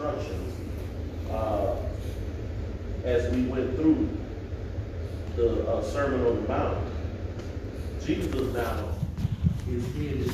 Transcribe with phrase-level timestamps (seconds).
[0.00, 0.54] instructions
[1.30, 1.76] uh,
[3.04, 4.08] as we went through
[5.36, 6.78] the uh, Sermon on the Mount.
[8.04, 8.88] Jesus now
[9.70, 10.32] is headed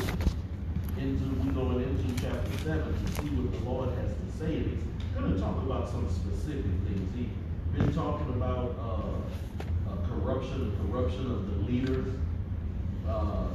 [0.99, 4.59] into, we going into chapter seven to see what the Lord has to say.
[4.59, 4.83] He's
[5.15, 7.11] gonna talk about some specific things.
[7.17, 12.07] He's been talking about, uh, uh, corruption, the corruption of the leaders.
[13.09, 13.49] Uh,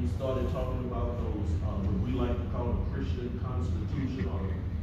[0.00, 4.40] he started talking about those, uh, what we like to call the Christian Constitution or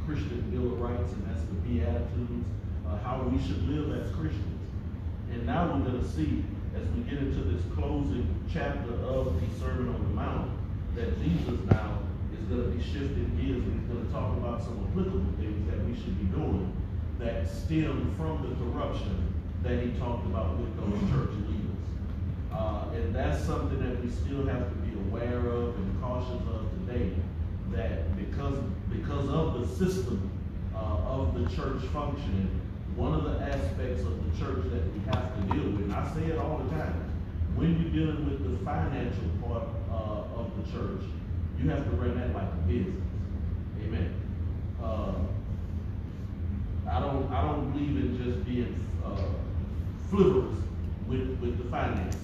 [0.08, 2.48] Christian Bill of Rights, and that's the Beatitudes,
[2.88, 4.56] uh, how we should live as Christians.
[5.30, 6.44] And now we're gonna see,
[6.74, 10.50] as we get into this closing chapter of the Sermon on the Mount,
[10.96, 11.98] that Jesus now
[12.32, 15.92] is gonna be shifting gears, and he's gonna talk about some applicable things that we
[15.92, 16.72] should be doing
[17.18, 19.28] that stem from the corruption
[19.62, 21.84] that he talked about with those church leaders.
[22.50, 26.64] Uh, and that's something that we still have to be aware of and cautious of
[26.80, 27.12] today,
[27.72, 28.58] that because,
[28.90, 30.30] because of the system,
[30.74, 32.60] uh, of the church functioning,
[32.96, 36.12] one of the aspects of the church that we have to deal with, and I
[36.14, 36.94] say it all the time,
[37.54, 41.02] when you're dealing with the financial part, uh, of the church,
[41.58, 43.02] you have to run that like a business.
[43.82, 44.14] Amen.
[44.82, 45.14] Uh,
[46.90, 49.16] I don't, I don't believe in just being, uh,
[50.08, 50.56] frivolous
[51.06, 52.22] with, with the finances.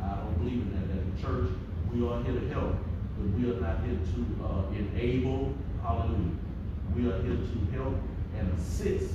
[0.00, 0.84] I don't believe in that.
[0.94, 1.50] As a church,
[1.92, 2.76] we are here to help,
[3.16, 6.36] but we are not here to, uh, enable, hallelujah.
[6.94, 7.94] We are here to help
[8.38, 9.14] and assist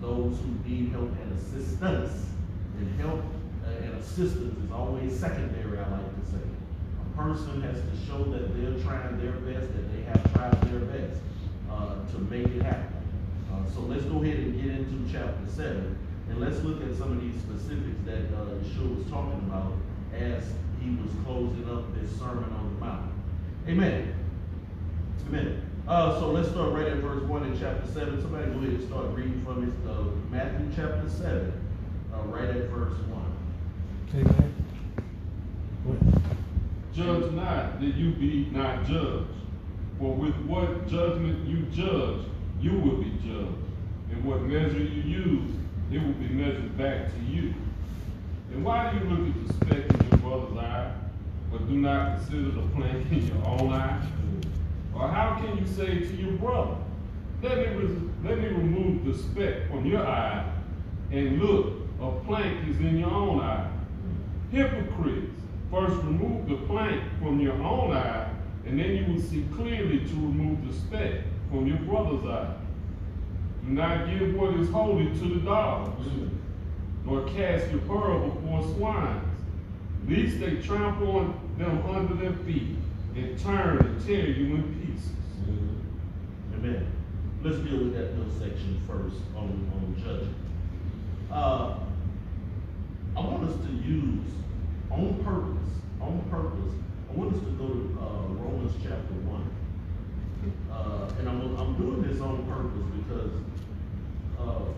[0.00, 2.26] those who need help and assistance.
[2.78, 3.22] And help
[3.64, 6.44] uh, and assistance is always secondary, I like to say.
[7.00, 10.80] A person has to show that they're trying their best, that they have tried their
[10.80, 11.20] best,
[11.70, 12.92] uh, to make it happen.
[13.50, 17.12] Uh, so let's go ahead and get into chapter seven, and let's look at some
[17.12, 19.72] of these specifics that, uh, Yeshua was talking about
[20.12, 20.44] as
[20.82, 23.15] he was closing up this Sermon on the Mount.
[23.68, 24.14] Amen.
[25.28, 25.62] Amen.
[25.88, 28.20] Uh, so let's start right at verse one in chapter seven.
[28.22, 31.52] Somebody go ahead and start reading from it, uh, Matthew chapter seven,
[32.14, 33.36] uh, right at verse one.
[34.14, 34.52] Amen.
[36.94, 39.30] Judge not that you be not judged.
[39.98, 42.24] For with what judgment you judge,
[42.60, 43.64] you will be judged.
[44.12, 45.50] And what measure you use,
[45.90, 47.52] it will be measured back to you.
[48.52, 50.92] And why do you look at the speck in your brother's eye,
[51.56, 54.06] but do not consider the plank in your own eye?
[54.94, 56.76] Or how can you say to your brother,
[57.42, 57.88] let me,
[58.24, 60.52] let me remove the speck from your eye,
[61.10, 63.70] and look, a plank is in your own eye?
[64.50, 65.34] Hypocrites,
[65.70, 68.30] first remove the plank from your own eye,
[68.66, 72.54] and then you will see clearly to remove the speck from your brother's eye.
[73.64, 76.06] Do not give what is holy to the dogs,
[77.04, 79.24] nor cast your pearl before swines,
[80.08, 82.76] lest they trample on them under their feet,
[83.14, 85.10] and turn and tear you in pieces.
[86.54, 86.92] Amen.
[87.42, 90.34] Let's deal with that little section first on, on judging.
[91.30, 91.78] Uh,
[93.16, 94.26] I want us to use,
[94.90, 96.74] on purpose, on purpose,
[97.10, 99.50] I want us to go to, uh, Romans chapter one.
[100.70, 103.32] Uh, and I'm, I'm doing this on purpose because,
[104.38, 104.72] uh,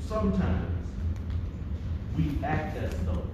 [0.00, 0.88] sometimes
[2.16, 3.26] we act as though,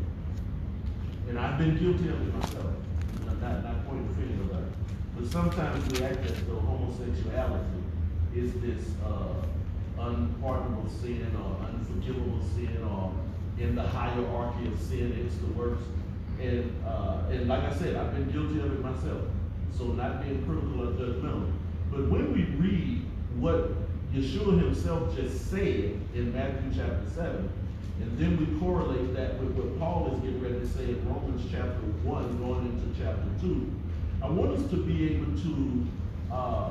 [1.31, 2.75] and I've been guilty of it myself,
[3.25, 4.73] not, not, not pointing fingers about it,
[5.17, 7.85] but sometimes we act as though homosexuality
[8.35, 9.47] is this, uh,
[9.97, 13.13] unpardonable sin or unforgivable sin or
[13.59, 15.85] in the hierarchy of sin, it's the worst.
[16.41, 19.23] And, uh, and like I said, I've been guilty of it myself,
[19.77, 21.53] so not being critical or judgmental.
[21.93, 23.05] But when we read
[23.39, 23.71] what
[24.13, 27.51] Yeshua himself just said in Matthew chapter seven,
[28.01, 31.43] and then we correlate that with what Paul is getting ready to say in Romans
[31.51, 33.71] chapter one, going into chapter two,
[34.23, 35.87] I want us to be able to,
[36.33, 36.71] uh,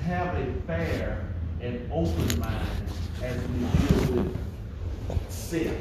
[0.00, 1.22] have a fair
[1.60, 2.66] and open mind
[3.22, 4.36] as we deal with
[5.28, 5.76] sin.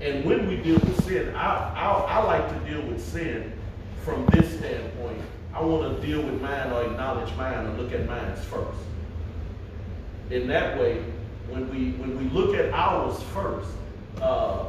[0.00, 3.52] And when we deal with sin, I, I, I like to deal with sin
[4.02, 5.20] from this standpoint.
[5.52, 8.78] I want to deal with mine or acknowledge mine or look at mine first.
[10.30, 11.04] In that way,
[11.50, 13.70] when we when we look at ours first,
[14.20, 14.66] uh,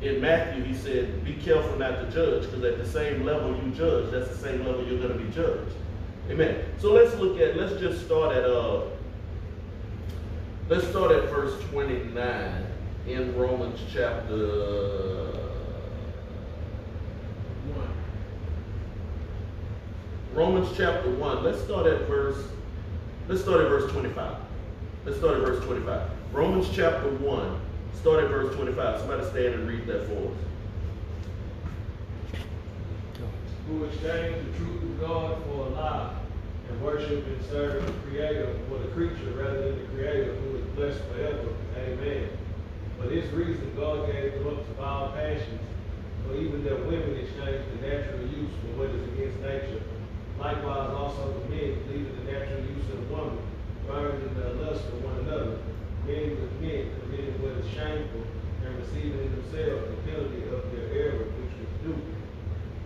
[0.00, 3.70] in Matthew he said, "Be careful not to judge, because at the same level you
[3.72, 5.74] judge, that's the same level you're going to be judged."
[6.30, 6.64] Amen.
[6.78, 7.56] So let's look at.
[7.56, 8.82] Let's just start at uh.
[10.68, 12.64] Let's start at verse twenty nine
[13.06, 15.32] in Romans chapter
[17.74, 17.90] one.
[20.32, 21.42] Romans chapter one.
[21.44, 22.42] Let's start at verse.
[23.28, 24.36] Let's start at verse twenty-five.
[25.04, 26.08] Let's start at verse twenty-five.
[26.32, 27.60] Romans chapter one.
[27.94, 29.00] Start at verse twenty-five.
[29.00, 30.38] Somebody stand and read that for us.
[33.68, 36.14] who exchange the truth of God for a lie,
[36.68, 40.64] and worship and serve the creator or the creature rather than the creator who is
[40.74, 41.48] blessed forever.
[41.76, 42.28] Amen.
[42.98, 45.60] For this reason, God gave them up to vile passions,
[46.26, 49.82] for even their women exchanged the natural use for what is against nature.
[50.38, 53.38] Likewise also the men, leaving the natural use of woman,
[53.86, 55.58] burned in their lust for one another,
[56.06, 58.26] men with men committing what is shameful,
[58.66, 62.02] and receiving in themselves the penalty of their error which was due.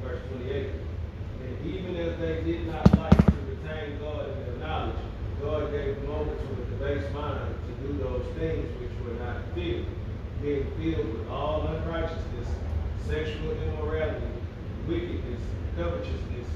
[0.03, 0.71] Verse twenty-eight.
[1.43, 4.97] And even as they did not like to retain God in their knowledge,
[5.41, 9.43] God gave them over to a debased mind to do those things which were not
[9.55, 9.87] fitting,
[10.43, 12.49] being filled with all unrighteousness,
[13.07, 14.27] sexual immorality,
[14.89, 15.41] wickedness,
[15.77, 16.49] covetousness,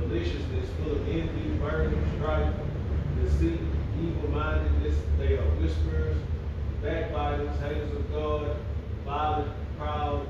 [0.00, 2.54] maliciousness, full of envy, murder, strife,
[3.22, 3.60] deceit,
[4.00, 4.96] evil-mindedness.
[5.18, 6.16] They are whisperers,
[6.82, 8.56] backbiters, haters of God,
[9.04, 10.26] violent, proud,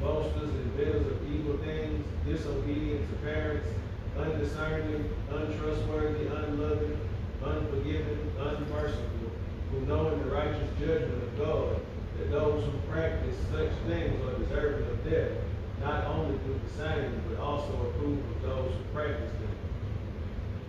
[0.00, 3.68] boasters, inventors of evil things, disobedient to parents,
[4.16, 6.98] undiscerning, untrustworthy, unloving,
[7.44, 9.30] unforgiving, unmerciful,
[9.70, 11.80] who knowing the righteous judgment of God,
[12.18, 15.32] that those who practice such things are deserving of death,
[15.80, 19.48] not only do the same, but also approve of those who practice them.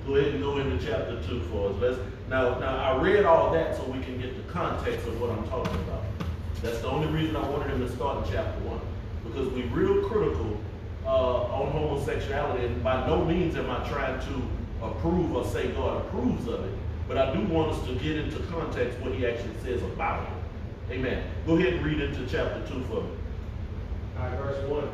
[0.08, 1.76] Go ahead and go into chapter two for us.
[1.80, 2.00] Let's,
[2.30, 5.48] now, now, I read all that so we can get the context of what I'm
[5.50, 6.04] talking about.
[6.62, 8.80] That's the only reason I wanted him to start in chapter one.
[9.26, 10.58] Because we're real critical,
[11.06, 16.06] uh, on homosexuality, and by no means am I trying to approve or say God
[16.06, 16.74] approves of it.
[17.08, 20.94] But I do want us to get into context what he actually says about it.
[20.94, 21.24] Amen.
[21.46, 23.10] Go ahead and read into chapter two for me.
[24.18, 24.90] All right, verse one.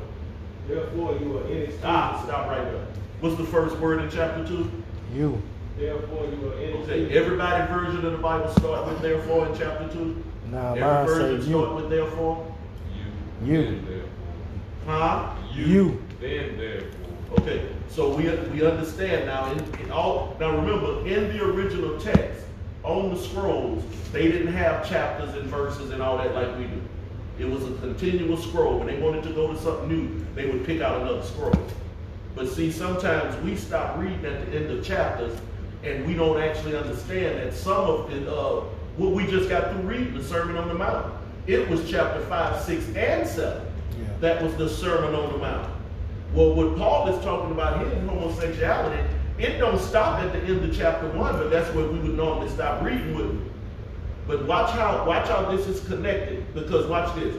[0.67, 1.89] Therefore you are inexcusable.
[1.89, 2.87] Ah, stop Stop right there.
[3.19, 4.71] What's the first word in chapter two?
[5.13, 5.41] You.
[5.77, 7.05] Therefore you are inexcusable.
[7.05, 10.23] Okay, everybody version of the Bible start with therefore in chapter two?
[10.51, 11.75] Now Every mine version say start you.
[11.75, 12.55] with therefore?
[13.44, 13.53] You.
[13.53, 13.63] You.
[13.63, 14.09] Then therefore.
[14.85, 15.35] Huh?
[15.53, 16.03] You.
[16.21, 16.91] Then therefore.
[17.39, 22.45] Okay, so we, we understand now, in, in all, now remember, in the original text,
[22.83, 23.83] on the scrolls,
[24.13, 26.81] they didn't have chapters and verses and all that like we do.
[27.38, 28.79] It was a continuous scroll.
[28.79, 31.53] When they wanted to go to something new, they would pick out another scroll.
[32.33, 35.38] But see, sometimes we stop reading at the end of chapters
[35.83, 38.61] and we don't actually understand that some of it, uh,
[38.97, 41.13] what we just got through reading, the Sermon on the Mount,
[41.45, 43.61] it was chapter 5, 6, and 7.
[43.99, 44.07] Yeah.
[44.19, 45.69] That was the Sermon on the Mount.
[46.33, 49.01] Well, what Paul is talking about here in homosexuality,
[49.38, 52.49] it don't stop at the end of chapter 1, but that's where we would normally
[52.49, 53.51] stop reading, wouldn't we?
[54.27, 56.53] But watch how watch how this is connected.
[56.53, 57.33] Because watch this.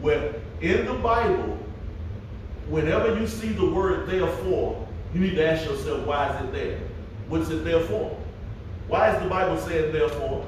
[0.00, 1.58] When in the Bible,
[2.68, 6.78] whenever you see the word therefore, you need to ask yourself, why is it there?
[7.28, 8.16] What's it there for?
[8.88, 10.46] Why is the Bible saying therefore?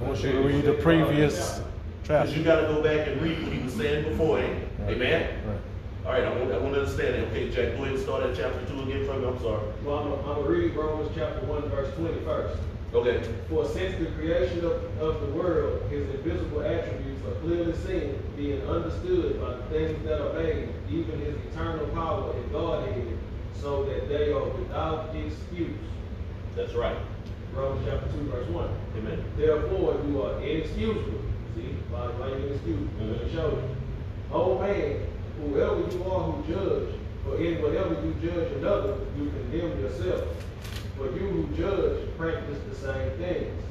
[0.00, 1.60] I want you to read the previous
[2.04, 2.26] chapter.
[2.26, 2.62] Because you chapter.
[2.62, 4.66] got to go back and read what he was saying beforehand.
[4.78, 4.82] Eh?
[4.82, 4.96] Right.
[4.96, 5.46] Amen?
[5.46, 5.60] Right.
[6.06, 7.28] All right, I want, I want to understand that.
[7.28, 9.28] Okay, Jack, go ahead and start at chapter 2 again for me.
[9.28, 9.62] I'm sorry.
[9.84, 12.58] Well, I'm gonna, I'm gonna read Romans chapter one, verse twenty first.
[12.94, 13.22] Okay.
[13.50, 18.66] For since the creation of, of the world, his invisible attributes are clearly seen, being
[18.66, 23.18] understood by the things that are made, even his eternal power and Godhead,
[23.60, 25.76] so that they are without excuse.
[26.56, 26.96] That's right.
[27.54, 28.70] Romans chapter two, verse one.
[28.96, 29.24] Amen.
[29.36, 31.20] Therefore, you are inexcusable.
[31.54, 32.86] See, why, why you inexcusable?
[32.86, 33.12] Mm-hmm.
[33.12, 33.76] Let me show you.
[34.32, 35.06] Oh man,
[35.42, 36.94] whoever you are who judge,
[37.24, 40.24] for in whatever you judge another, you condemn yourself.
[40.96, 43.62] For you who judge practice the same things.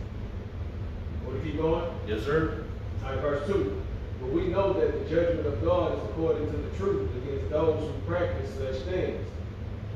[1.25, 1.85] Want to keep going?
[2.07, 2.65] Yes, sir.
[3.03, 3.81] All right, verse two.
[4.19, 7.79] But we know that the judgment of God is according to the truth against those
[7.79, 9.25] who practice such things.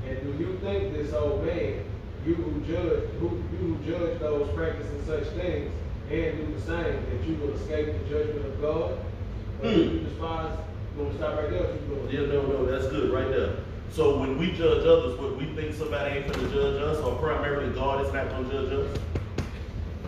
[0.07, 1.84] And do you think this old man,
[2.25, 5.72] you who judge, who you who judge those practicing such things,
[6.12, 8.92] and do the same, that you will escape the judgment of God?
[9.62, 10.58] Or do you despise?
[10.96, 11.63] You want to stop right there?
[11.63, 12.10] or Keep going.
[12.12, 13.56] Yeah, no, no, that's good right there.
[13.92, 17.74] So when we judge others, what we think somebody ain't gonna judge us, or primarily
[17.74, 18.98] God is not gonna judge us?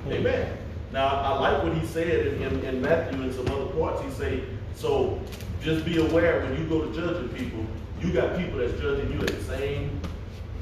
[0.10, 0.58] Amen.
[0.92, 4.02] Now, I like what he said in, in, in Matthew and some other parts.
[4.04, 4.44] He say,
[4.76, 5.20] so
[5.62, 7.66] just be aware when you go to judging people,
[8.00, 10.00] you got people that's judging you at the same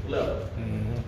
[0.08, 0.50] level.
[0.58, 1.03] Mhm.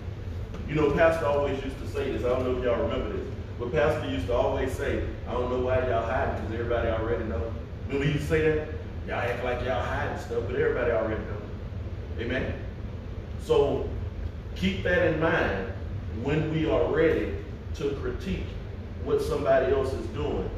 [0.68, 2.24] You know, Pastor always used to say this.
[2.24, 3.26] I don't know if y'all remember this,
[3.58, 7.24] but Pastor used to always say, "I don't know why y'all hiding because everybody already
[7.24, 7.40] know."
[7.86, 8.68] Remember he used to say that?
[9.06, 12.24] Y'all act like y'all hiding stuff, but everybody already know.
[12.24, 12.54] Amen.
[13.42, 13.88] So
[14.56, 15.72] keep that in mind
[16.22, 17.34] when we are ready
[17.76, 18.46] to critique
[19.04, 20.50] what somebody else is doing.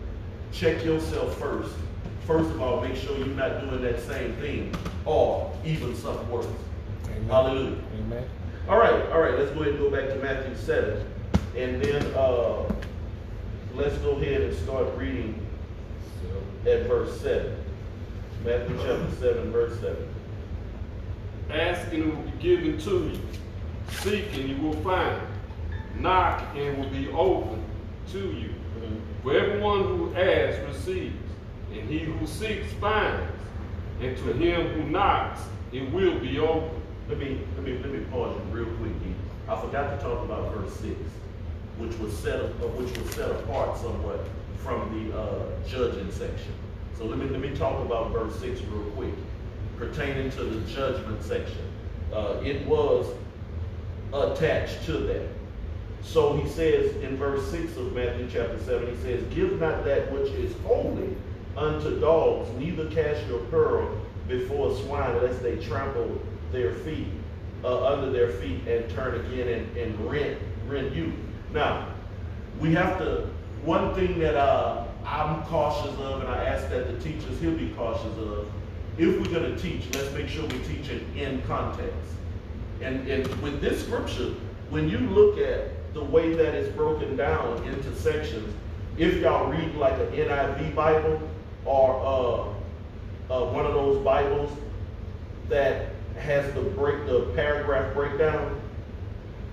[0.52, 1.74] Check yourself first.
[2.26, 4.74] First of all, make sure you're not doing that same thing,
[5.04, 6.46] or even something worse.
[7.06, 7.28] Amen.
[7.28, 7.76] Hallelujah.
[7.98, 8.24] Amen.
[8.68, 11.02] All right, all right, let's go ahead and go back to Matthew 7.
[11.56, 12.70] And then uh,
[13.74, 15.46] let's go ahead and start reading
[16.66, 17.56] at verse 7.
[18.44, 19.96] Matthew chapter 7, verse 7.
[21.50, 23.20] Ask and it will be given to you.
[23.90, 25.18] Seek and you will find.
[25.98, 27.64] Knock and will be open
[28.12, 28.52] to you.
[29.22, 31.16] For everyone who asks receives,
[31.72, 33.32] and he who seeks finds,
[34.00, 35.40] and to him who knocks
[35.72, 36.77] it will be open.
[37.08, 38.92] Let me, let me, let me pause you real quick.
[39.02, 39.14] here.
[39.48, 40.96] I forgot to talk about verse six,
[41.78, 44.26] which was set, up- uh, which was set apart somewhat
[44.62, 46.52] from the, uh, judging section.
[46.98, 49.14] So let me, let me talk about verse six real quick,
[49.78, 51.62] pertaining to the judgment section.
[52.12, 53.06] Uh, it was
[54.12, 55.28] attached to that.
[56.02, 60.10] So he says in verse six of Matthew chapter seven, he says, Give not that
[60.12, 61.16] which is holy
[61.56, 63.96] unto dogs, neither cast your pearl
[64.26, 66.20] before swine, lest they trample
[66.52, 67.08] their feet,
[67.64, 71.12] uh, under their feet and turn again and, and rent, rent you.
[71.52, 71.88] Now,
[72.60, 73.28] we have to,
[73.64, 77.70] one thing that, uh, I'm cautious of, and I ask that the teachers here be
[77.70, 78.46] cautious of,
[78.98, 81.94] if we're gonna teach, let's make sure we teach it in context.
[82.82, 84.34] And, and with this scripture,
[84.70, 88.54] when you look at the way that it's broken down into sections,
[88.98, 91.20] if y'all read like an NIV Bible
[91.64, 92.54] or
[93.30, 94.50] uh, uh, one of those Bibles
[95.48, 98.60] that has the break, the paragraph breakdown,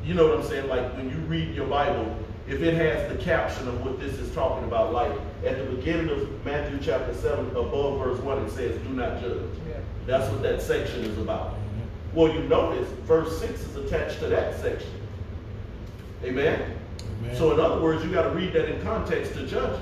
[0.03, 0.67] you know what I'm saying?
[0.67, 2.15] Like when you read your Bible,
[2.47, 5.11] if it has the caption of what this is talking about, like
[5.45, 9.41] at the beginning of Matthew chapter 7, above verse 1, it says, Do not judge.
[10.05, 11.53] That's what that section is about.
[11.53, 12.15] Mm-hmm.
[12.15, 14.91] Well, you notice verse 6 is attached to that section.
[16.23, 16.77] Amen?
[17.21, 17.35] Amen.
[17.35, 19.79] So, in other words, you got to read that in context to judge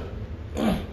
[0.56, 0.86] it.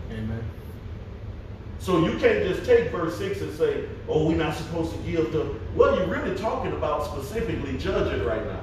[1.81, 5.33] So, you can't just take verse 6 and say, oh, we're not supposed to give
[5.33, 5.59] to.
[5.75, 8.61] Well, you're really talking about specifically judging right now.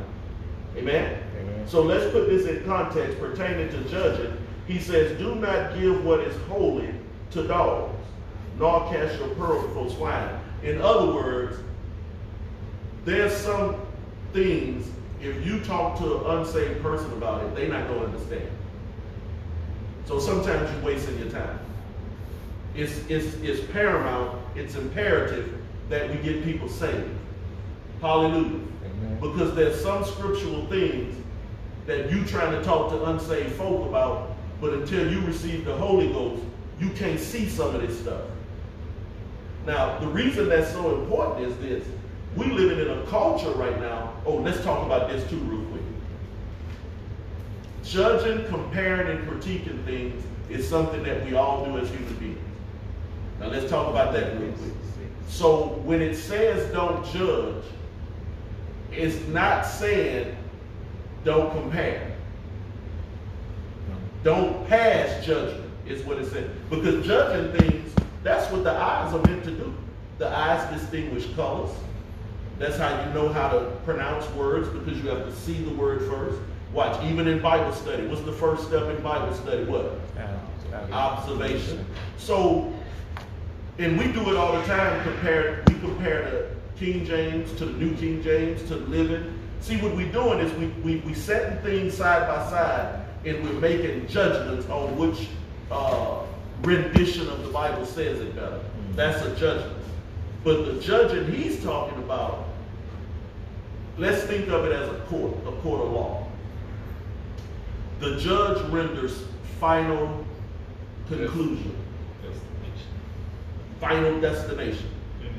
[0.75, 1.19] Amen?
[1.39, 1.67] Amen.
[1.67, 4.37] So, let's put this in context pertaining to judging.
[4.67, 6.93] He says, Do not give what is holy
[7.31, 8.05] to dogs,
[8.59, 10.39] nor cast your pearl before swine.
[10.61, 11.57] In other words,
[13.05, 13.81] there's some
[14.33, 14.87] things,
[15.21, 18.49] if you talk to an unsaved person about it, they're not going to understand.
[20.05, 21.59] So sometimes you're wasting your time.
[22.77, 27.09] It's, it's, it's paramount, it's imperative that we get people saved.
[28.01, 28.61] Hallelujah.
[28.85, 29.17] Amen.
[29.19, 31.15] Because there's some scriptural things
[31.87, 36.09] that you trying to talk to unsaved folk about, but until you receive the Holy
[36.09, 36.43] Ghost,
[36.79, 38.21] you can't see some of this stuff.
[39.65, 41.83] Now, the reason that's so important is this.
[42.35, 44.13] We living in a culture right now.
[44.25, 45.81] Oh, let's talk about this too real quick.
[47.83, 52.36] Judging, comparing, and critiquing things is something that we all do as human beings.
[53.39, 54.73] Now let's talk about that real quick.
[55.27, 57.63] So when it says don't judge,
[58.91, 60.35] it's not saying
[61.23, 62.15] don't compare.
[64.23, 66.49] Don't pass judgment, is what it says.
[66.69, 69.73] Because judging things, that's what the eyes are meant to do.
[70.17, 71.71] The eyes distinguish colors.
[72.57, 76.09] That's how you know how to pronounce words because you have to see the word
[76.09, 76.41] first.
[76.73, 79.63] Watch, even in Bible study, what's the first step in Bible study?
[79.65, 79.99] What?
[80.91, 81.85] Observation.
[82.17, 82.73] So,
[83.79, 85.03] and we do it all the time.
[85.03, 89.33] Compare, we compare the King James to the New King James to the Living.
[89.61, 93.59] See, what we're doing is we we we setting things side by side, and we're
[93.59, 95.27] making judgments on which
[95.71, 96.23] uh,
[96.63, 98.61] rendition of the Bible says it better.
[98.91, 99.83] That's a judgment.
[100.43, 102.45] But the judging he's talking about,
[103.97, 106.27] let's think of it as a court, a court of law.
[107.99, 109.23] The judge renders
[109.59, 110.25] final
[111.07, 111.75] conclusion,
[113.79, 114.89] final destination.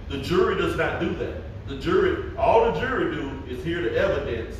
[0.08, 1.42] The jury does not do that.
[1.68, 4.56] The jury, all the jury do is hear the evidence,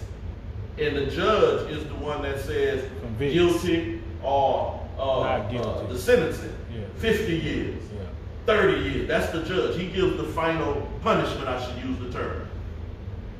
[0.79, 2.85] and the judge is the one that says
[3.19, 5.67] guilty or uh, guilty.
[5.69, 6.81] uh, the sentencing, Yeah.
[6.99, 7.83] 50 years.
[7.95, 8.01] Yeah.
[8.47, 9.09] 30 years.
[9.09, 9.79] That's the judge.
[9.79, 12.47] He gives the final punishment, I should use the term.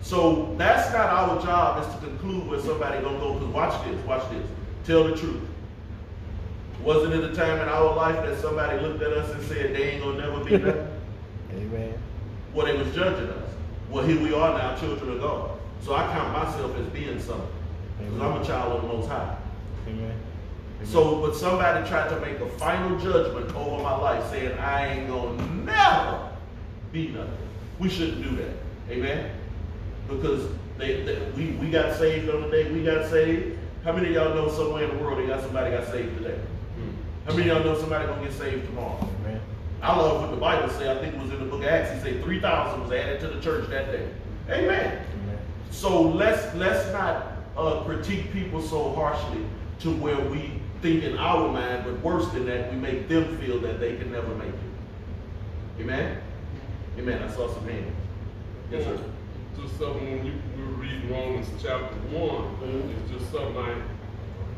[0.01, 4.07] So that's not our job is to conclude where somebody gonna go, because watch this,
[4.07, 4.47] watch this.
[4.87, 5.43] Tell the truth.
[6.89, 9.91] Wasn't it a time in our life that somebody looked at us and said they
[9.91, 10.89] ain't gonna never be nothing?
[11.53, 11.93] Amen.
[12.55, 13.51] well, they was judging us.
[13.91, 15.51] Well, here we are now, children of God.
[15.83, 17.47] So I count myself as being something.
[17.99, 19.37] Because I'm a child of the Most High.
[19.87, 20.15] Amen.
[20.85, 25.09] So, but somebody tried to make a final judgment over my life saying I ain't
[25.09, 26.31] gonna never
[26.91, 27.49] be nothing.
[27.79, 28.55] We shouldn't do that.
[28.91, 29.31] Amen?
[30.09, 33.59] Because they, they, we, we got saved on the day we got saved.
[33.85, 36.41] How many of y'all know somewhere in the world they got somebody got saved today?
[37.29, 39.07] How many of y'all know somebody gonna get saved tomorrow?
[39.21, 39.39] Amen.
[39.83, 40.91] I love what the Bible say.
[40.91, 41.93] I think it was in the book of Acts.
[41.93, 44.09] He said 3,000 was added to the church that day.
[44.49, 45.05] Amen.
[45.25, 45.39] Amen.
[45.71, 49.45] So let's let's not uh, critique people so harshly
[49.81, 53.59] to where we think in our mind, but worse than that, we make them feel
[53.61, 55.81] that they can never make it.
[55.83, 56.23] Amen.
[56.99, 57.23] Amen.
[57.23, 57.95] I saw some hands.
[58.71, 58.99] Yes, sir.
[59.61, 62.91] just something when you, we were reading Romans chapter one, Mhm.
[62.97, 63.75] it's just something I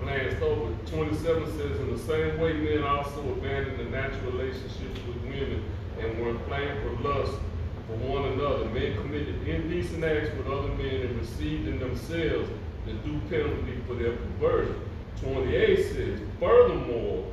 [0.01, 0.75] glanced over.
[0.87, 5.63] Twenty-seven says, in the same way men also abandoned the natural relationships with women
[6.01, 7.33] and were inflamed for lust
[7.87, 8.65] for one another.
[8.67, 12.49] Men committed indecent acts with other men and received in themselves
[12.87, 14.81] the due penalty for their perversion.
[15.21, 17.27] Twenty-eight says, furthermore,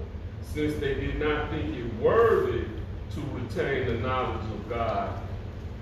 [0.54, 2.66] since they did not think it worthy
[3.12, 5.20] to retain the knowledge of God,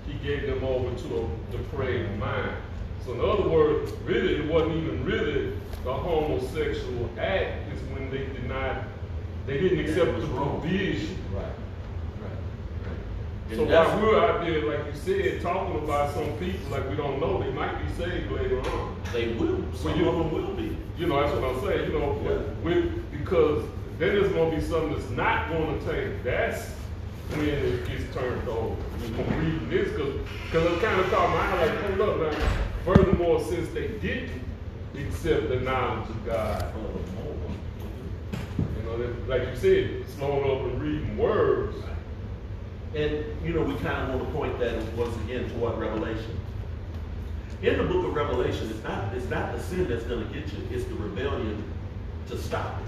[0.06, 2.56] he gave them over to a depraved mind.
[3.06, 5.52] So in other words, really, it wasn't even really
[5.84, 8.82] the homosexual act, it's when they did not,
[9.46, 11.16] they didn't accept the provision.
[11.32, 11.52] Right, right,
[12.82, 13.54] right.
[13.54, 16.90] So And that's- while we're out there, like you said, talking about some people like
[16.90, 18.96] we don't know, they might be saved later on.
[19.12, 20.76] They will, some of you- them will be.
[20.98, 22.18] You know, that's what I'm saying, you know,
[22.64, 22.80] Yeah.
[23.12, 23.62] because
[24.00, 26.72] then there's gonna be something that's not gonna take, that's
[27.30, 28.74] when it gets turned over.
[29.16, 30.12] I'm reading this, cause,
[30.50, 32.65] cause it kinda caught my eye, like, hold up now.
[32.86, 34.40] Furthermore, since they didn't
[34.96, 36.72] accept the knowledge of God,
[38.58, 41.76] you know, like you said, slowing up and reading words.
[42.94, 46.38] And, you know, we kind of want to point that once again toward Revelation.
[47.60, 50.52] In the book of Revelation, it's not, it's not the sin that's going to get
[50.52, 51.64] you, it's the rebellion
[52.28, 52.86] to stop it.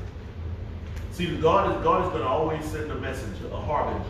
[1.12, 4.08] See, God is, God is going to always send a messenger, a harbinger,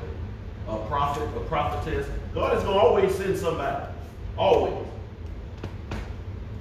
[0.69, 2.07] a prophet, a prophetess.
[2.35, 3.87] God is going to always send somebody.
[4.37, 4.87] Always.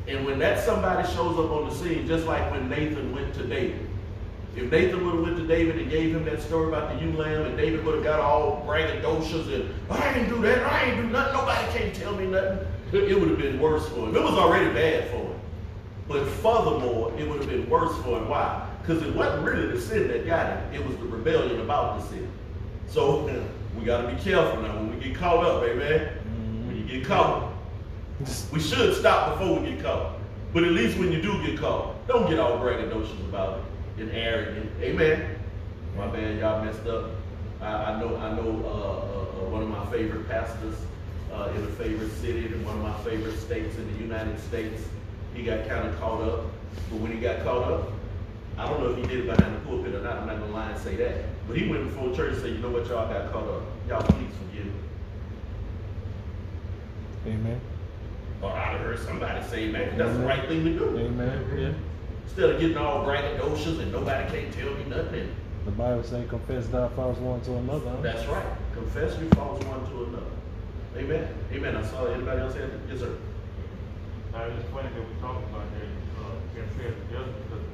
[0.08, 3.44] And when that somebody shows up on the scene, just like when Nathan went to
[3.44, 3.88] David,
[4.56, 7.12] if Nathan would have went to David and gave him that story about the ewe
[7.12, 10.98] lamb, and David would have got all braggadocious and I ain't do that, I ain't
[10.98, 14.16] do nothing, nobody can't tell me nothing, it would have been worse for him.
[14.16, 15.40] It was already bad for him.
[16.08, 18.30] But furthermore, it would have been worse for him.
[18.30, 18.68] Why?
[18.82, 22.08] Because it wasn't really the sin that got him, it was the rebellion about the
[22.08, 22.32] sin.
[22.88, 23.30] So
[23.78, 26.10] we got to be careful now when we get caught up, amen.
[26.66, 27.54] When you get caught,
[28.52, 30.14] we should stop before we get caught.
[30.54, 34.12] But at least when you do get caught, don't get all braggadocious about it and
[34.12, 34.72] arrogant.
[34.82, 35.36] Amen.
[35.96, 37.12] My bad, y'all messed up.
[37.62, 40.76] I, I know, I know uh, uh, uh, one of my favorite pastors
[41.34, 44.84] uh, in a favorite city in one of my favorite states in the United States.
[45.34, 46.46] He got kind of caught up,
[46.90, 47.92] but when he got caught up,
[48.58, 50.18] I don't know if he did it behind the pulpit or not.
[50.18, 51.26] I'm not gonna lie and say that.
[51.48, 53.64] But he went before church and said, "You know what, y'all got caught up.
[53.88, 54.72] Y'all please forgive me."
[57.28, 57.62] Amen.
[58.42, 60.98] Or I'd have heard somebody say, man, that's the right thing to do.
[60.98, 61.46] Amen.
[61.58, 61.74] Yeah.
[62.26, 65.34] Instead of getting all braggadocious and nobody can't tell me nothing.
[65.66, 67.90] The Bible say confess thy faults one to another.
[67.90, 68.02] huh?
[68.02, 68.46] That's right.
[68.74, 70.32] Confess your faults one to another.
[70.98, 71.28] Amen.
[71.52, 71.76] Amen.
[71.76, 73.18] I saw anybody else have Yes, sir.
[74.32, 75.90] Now, it's funny that we talk about that,
[76.22, 77.66] uh, can say it together, because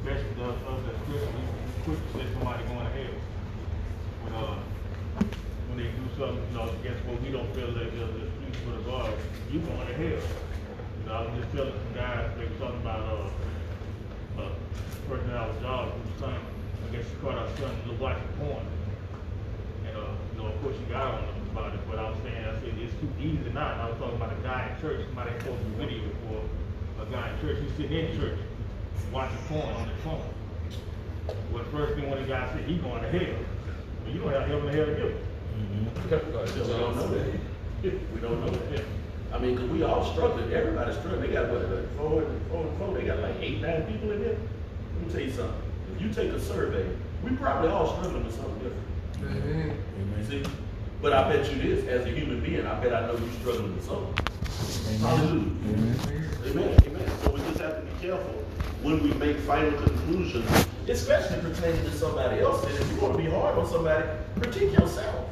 [0.00, 3.16] especially the, us as Christians, we quick to say somebody going to hell.
[4.24, 4.56] When, uh,
[5.68, 8.64] when they do something, you know, against what we don't feel that is the streets
[8.64, 9.14] for the God,
[9.50, 10.08] you going to hell.
[10.08, 13.30] You know, I was just telling some guys, they were talking about,
[14.38, 17.92] uh, a person at our job whose son, I guess she caught our son the
[17.94, 18.66] watching porn.
[19.86, 20.00] And, uh,
[20.34, 22.54] you know, of course, she got on them about it, but I was saying, I
[22.60, 23.78] said, it's too easy not.
[23.78, 27.30] I was talking about a guy in church, somebody posted a video for a guy
[27.32, 28.38] in church, he's sitting in church,
[29.12, 30.22] watching porn on his phone.
[31.52, 33.36] Well, the first thing one of the guys said, he going to hell.
[34.04, 35.16] Well, you don't have heaven or hell to give.
[35.52, 37.40] We don't know that.
[37.82, 38.84] We don't know that.
[39.32, 40.52] I mean, because we all struggling.
[40.52, 41.22] Everybody's struggling.
[41.22, 44.36] They got what, like four, four, four, they got like eight, nine people in there.
[44.36, 45.62] Let me tell you something.
[45.96, 46.88] If you take a survey,
[47.24, 49.78] we probably all struggling with something different.
[50.18, 50.44] You see?
[51.00, 53.74] But I bet you this, as a human being, I bet I know you're struggling
[53.74, 54.14] with something.
[55.00, 55.42] Hallelujah.
[55.42, 55.96] Amen.
[56.46, 56.78] Amen.
[56.86, 57.10] Amen.
[57.24, 58.44] So we just have to be careful
[58.82, 60.48] when we make final conclusions,
[60.88, 62.64] especially pertaining to somebody else.
[62.64, 64.06] And if you want to be hard on somebody,
[64.40, 65.26] critique yourself.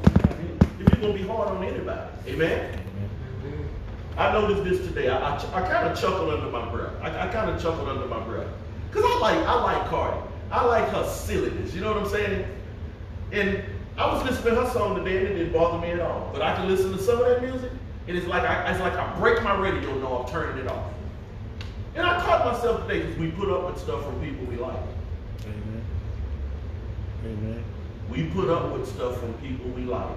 [1.01, 2.11] Going to be hard on anybody.
[2.27, 2.79] Amen.
[4.17, 5.09] I noticed this today.
[5.09, 6.93] I, I, kind of chuckled under my breath.
[7.01, 8.45] I, I kind of chuckled under my breath.
[8.87, 10.21] Because I like, I like Cardi.
[10.51, 11.73] I like her silliness.
[11.73, 12.45] You know what I'm saying?
[13.31, 13.63] And
[13.97, 16.29] I was listening to her song today and it didn't bother me at all.
[16.31, 17.71] But I can listen to some of that music
[18.07, 20.93] and it's like I, it's like I break my radio knob turning it off.
[21.95, 24.77] And I caught myself today because we put up with stuff from people we like.
[25.45, 25.83] Amen.
[27.25, 27.63] Amen.
[28.07, 30.15] We put up with stuff from people we like.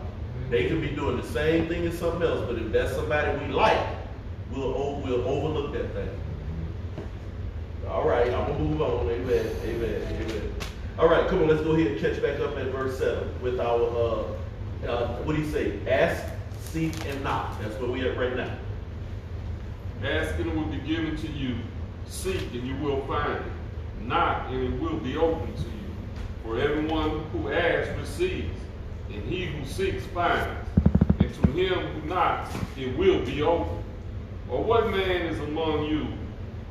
[0.50, 3.52] They could be doing the same thing as something else, but if that's somebody we
[3.52, 3.78] like,
[4.52, 6.10] we'll we'll overlook that thing.
[7.88, 9.08] All right, I'm gonna move on.
[9.08, 9.46] Amen.
[9.64, 10.02] Amen.
[10.02, 10.52] Amen.
[10.98, 13.58] All right, come on, let's go ahead and catch back up at verse seven with
[13.58, 15.78] our uh, uh what do you say?
[15.88, 16.24] Ask,
[16.60, 17.60] seek, and knock.
[17.60, 18.56] That's where we at right now.
[20.02, 21.56] Ask and it will be given to you.
[22.06, 23.42] Seek and you will find.
[24.02, 25.74] Knock and it will be open to you.
[26.44, 28.58] For everyone who asks receives,
[29.12, 30.68] and he who seeks finds.
[31.20, 33.82] And to him who knocks, it will be open.
[34.48, 36.06] Or what man is among you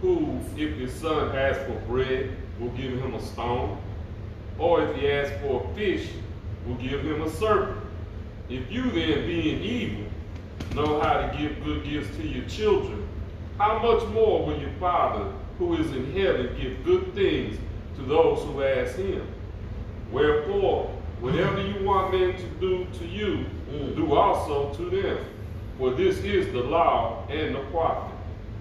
[0.02, 3.78] who, if his son asks for bread, will give him a stone?
[4.60, 6.10] Or if he asks for a fish,
[6.68, 7.80] will give him a serpent?
[8.50, 10.06] If you then, being evil,
[10.76, 13.08] know how to give good gifts to your children,
[13.58, 17.58] how much more will your Father who is in heaven give good things
[17.96, 19.26] to those who ask him?
[20.12, 23.96] Wherefore, whatever you want men to do to you, Mm.
[23.96, 25.18] do also to them.
[25.78, 28.14] For this is the law and the prophet.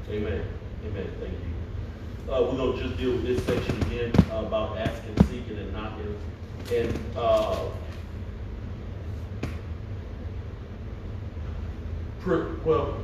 [0.08, 0.42] Amen.
[0.86, 1.06] Amen.
[1.20, 2.32] Thank you.
[2.32, 6.16] Uh, we're gonna just deal with this section again uh, about asking, seeking, and knocking.
[6.72, 7.56] And, uh,
[12.22, 12.94] per, well,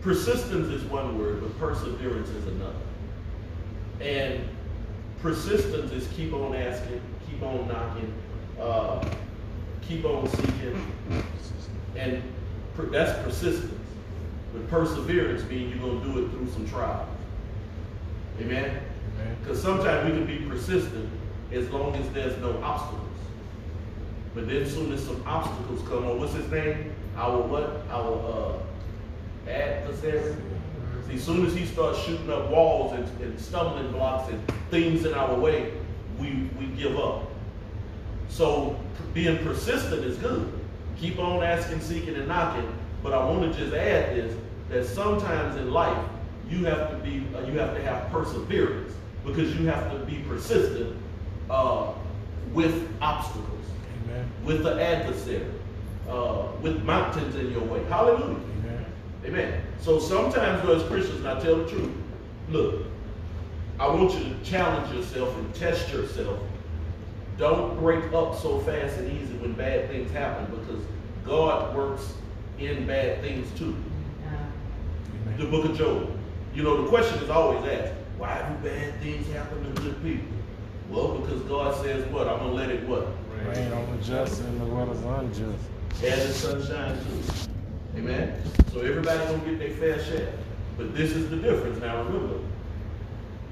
[0.00, 2.72] persistence is one word, but perseverance is another.
[4.00, 4.40] And
[5.20, 8.12] persistence is keep on asking, keep on knocking,
[8.60, 9.04] uh,
[9.80, 10.92] keep on seeking,
[11.96, 12.22] and
[12.74, 13.72] per, that's persistence.
[14.52, 17.08] But perseverance means you're gonna do it through some trials.
[18.40, 18.64] Amen?
[18.64, 19.36] Amen.
[19.40, 21.08] Because sometimes we can be persistent
[21.52, 23.08] as long as there's no obstacles.
[24.34, 26.94] But then soon as some obstacles come on, what's his name?
[27.16, 27.84] Our what?
[27.90, 28.62] Our
[29.46, 30.34] uh, adversary.
[31.08, 35.12] See, soon as he starts shooting up walls and, and stumbling blocks and things in
[35.12, 35.72] our way,
[36.18, 37.28] we, we give up.
[38.32, 38.80] So
[39.12, 40.50] being persistent is good.
[40.98, 42.66] Keep on asking, seeking, and knocking.
[43.02, 44.34] But I want to just add this:
[44.70, 46.02] that sometimes in life
[46.48, 50.20] you have to be, uh, you have to have perseverance because you have to be
[50.26, 50.96] persistent
[51.50, 51.92] uh,
[52.54, 53.66] with obstacles,
[54.04, 54.26] Amen.
[54.44, 55.46] with the adversary,
[56.08, 57.84] uh, with mountains in your way.
[57.84, 58.40] Hallelujah.
[58.64, 58.86] Amen.
[59.26, 59.62] Amen.
[59.78, 61.90] So sometimes, as Christians, and I tell the truth,
[62.48, 62.86] look,
[63.78, 66.40] I want you to challenge yourself and test yourself.
[67.42, 70.80] Don't break up so fast and easy when bad things happen because
[71.24, 72.14] God works
[72.60, 73.74] in bad things too.
[75.38, 76.16] The book of Job.
[76.54, 80.28] You know, the question is always asked, why do bad things happen to good people?
[80.88, 82.28] Well, because God says what?
[82.28, 83.08] I'm gonna let it what?
[83.44, 85.64] Rain on the just and the well as unjust.
[85.94, 87.48] And the sunshine too.
[87.98, 88.40] Amen.
[88.72, 90.32] So everybody gonna get their fair share.
[90.76, 91.80] But this is the difference.
[91.80, 92.38] Now remember,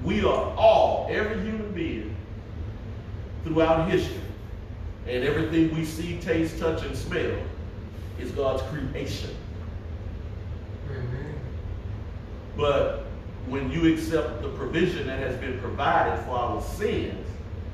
[0.01, 2.10] we are all, every human being
[3.43, 4.21] throughout history,
[5.07, 7.35] and everything we see, taste, touch, and smell
[8.19, 9.31] is God's creation.
[12.55, 13.05] But
[13.47, 17.27] when you accept the provision that has been provided for our sins,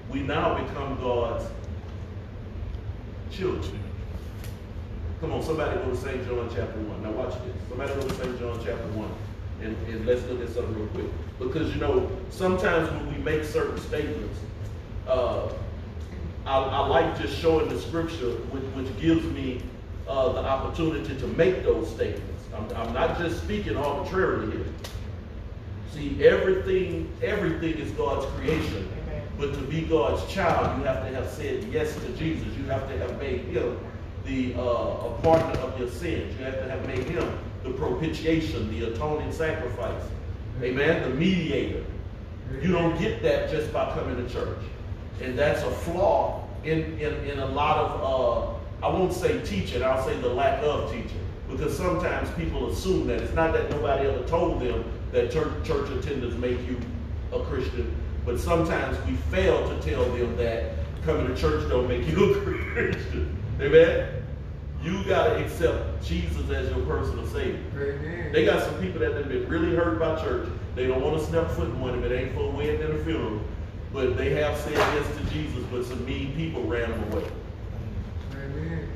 [0.10, 1.46] we now become God's
[3.32, 3.80] children.
[5.20, 6.26] Come on, somebody go to St.
[6.28, 7.04] John chapter 1.
[7.04, 7.56] Now watch this.
[7.70, 8.40] Somebody go to St.
[8.40, 9.12] John chapter 1.
[9.64, 11.08] And, and let's look at something real quick.
[11.40, 14.40] Because you know, sometimes when we make certain statements,
[15.08, 15.50] uh,
[16.46, 19.62] I, I like just showing the scripture, which, which gives me
[20.08, 22.44] uh, the opportunity to make those statements.
[22.56, 24.66] I'm, I'm not just speaking arbitrarily here.
[25.92, 28.88] See, everything, everything is God's creation.
[29.38, 32.48] But to be God's child, you have to have said yes to Jesus.
[32.58, 33.78] You have to have made him
[34.26, 36.38] the uh, a partner of your sins.
[36.38, 40.04] You have to have made him the propitiation, the atoning sacrifice.
[40.62, 41.04] Amen.
[41.04, 41.84] The mediator.
[42.62, 44.58] You don't get that just by coming to church.
[45.22, 48.04] And that's a flaw in, in, in a lot of,
[48.84, 51.20] uh, I won't say teaching, I'll say the lack of teaching.
[51.50, 55.90] Because sometimes people assume that it's not that nobody ever told them that church, church
[55.90, 56.80] attendance make you
[57.32, 62.06] a Christian, but sometimes we fail to tell them that coming to church don't make
[62.08, 63.42] you a Christian.
[63.62, 64.10] Amen?
[64.84, 67.60] You gotta accept Jesus as your personal savior.
[67.74, 68.32] Amen.
[68.32, 70.50] They got some people that have been really hurt by church.
[70.76, 72.94] They don't want to step foot in one if it ain't for a wedding and
[72.94, 73.42] a funeral.
[73.94, 77.26] But they have said yes to Jesus, but some mean people ran them away.
[78.34, 78.90] Amen.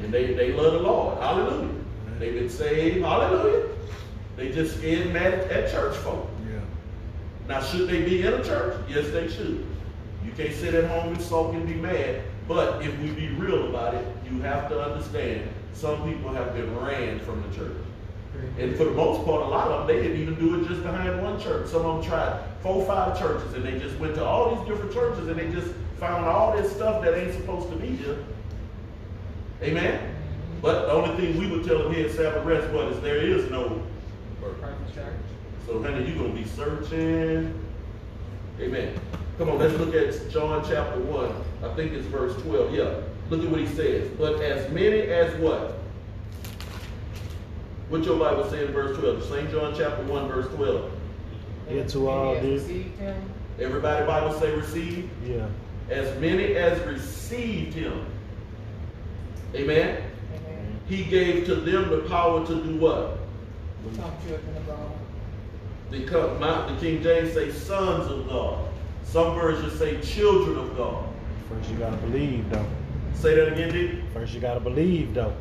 [0.00, 1.18] And they, they love the Lord.
[1.18, 1.74] Hallelujah.
[2.18, 3.04] They've been saved.
[3.04, 3.68] Hallelujah.
[4.36, 6.28] They just scared mad at, at church folk.
[6.48, 6.60] Yeah.
[7.48, 8.80] Now, should they be in a church?
[8.88, 9.66] Yes, they should.
[10.24, 12.22] You can't sit at home and sulk and be mad.
[12.46, 16.76] But if we be real about it, you have to understand some people have been
[16.78, 17.76] ran from the church.
[18.58, 20.82] And for the most part, a lot of them, they didn't even do it just
[20.82, 21.68] behind one church.
[21.68, 24.92] Some of them tried four, five churches, and they just went to all these different
[24.92, 28.18] churches, and they just found all this stuff that ain't supposed to be here.
[29.62, 30.14] Amen?
[30.60, 33.16] But the only thing we would tell them here at Sabbath Rest was is there
[33.16, 33.82] is no
[34.40, 34.54] church.
[35.66, 37.54] so, honey, you're going to be searching.
[38.60, 38.98] Amen.
[39.36, 41.44] Come on, let's look at John chapter 1.
[41.62, 42.74] I think it's verse 12.
[42.74, 42.94] Yeah.
[43.30, 44.08] Look at what he says.
[44.18, 45.78] But as many as what?
[47.88, 49.24] What your Bible say in verse 12?
[49.24, 49.50] St.
[49.50, 50.90] John chapter 1, verse 12.
[51.68, 52.68] Into all this.
[53.60, 55.10] Everybody Bible say receive?
[55.26, 55.46] Yeah.
[55.90, 58.06] As many as received him.
[59.54, 60.02] Amen.
[60.88, 63.18] He gave to them the power to do what?
[63.94, 64.92] Some children of God.
[65.90, 68.66] The, my- the King James say sons of God.
[69.04, 71.04] Some versions say children of God.
[71.48, 72.66] First, you gotta believe, though.
[73.14, 74.02] Say that again, D.
[74.12, 75.34] First, you gotta believe, though.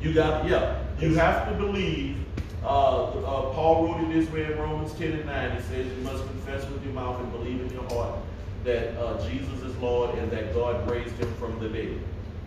[0.00, 2.18] You got, yeah, you have to believe.
[2.64, 5.56] Uh, uh, Paul wrote it this way in Romans 10 and 9.
[5.56, 8.18] He says, You must confess with your mouth and believe in your heart
[8.64, 11.98] that uh, Jesus is Lord and that God raised him from the dead.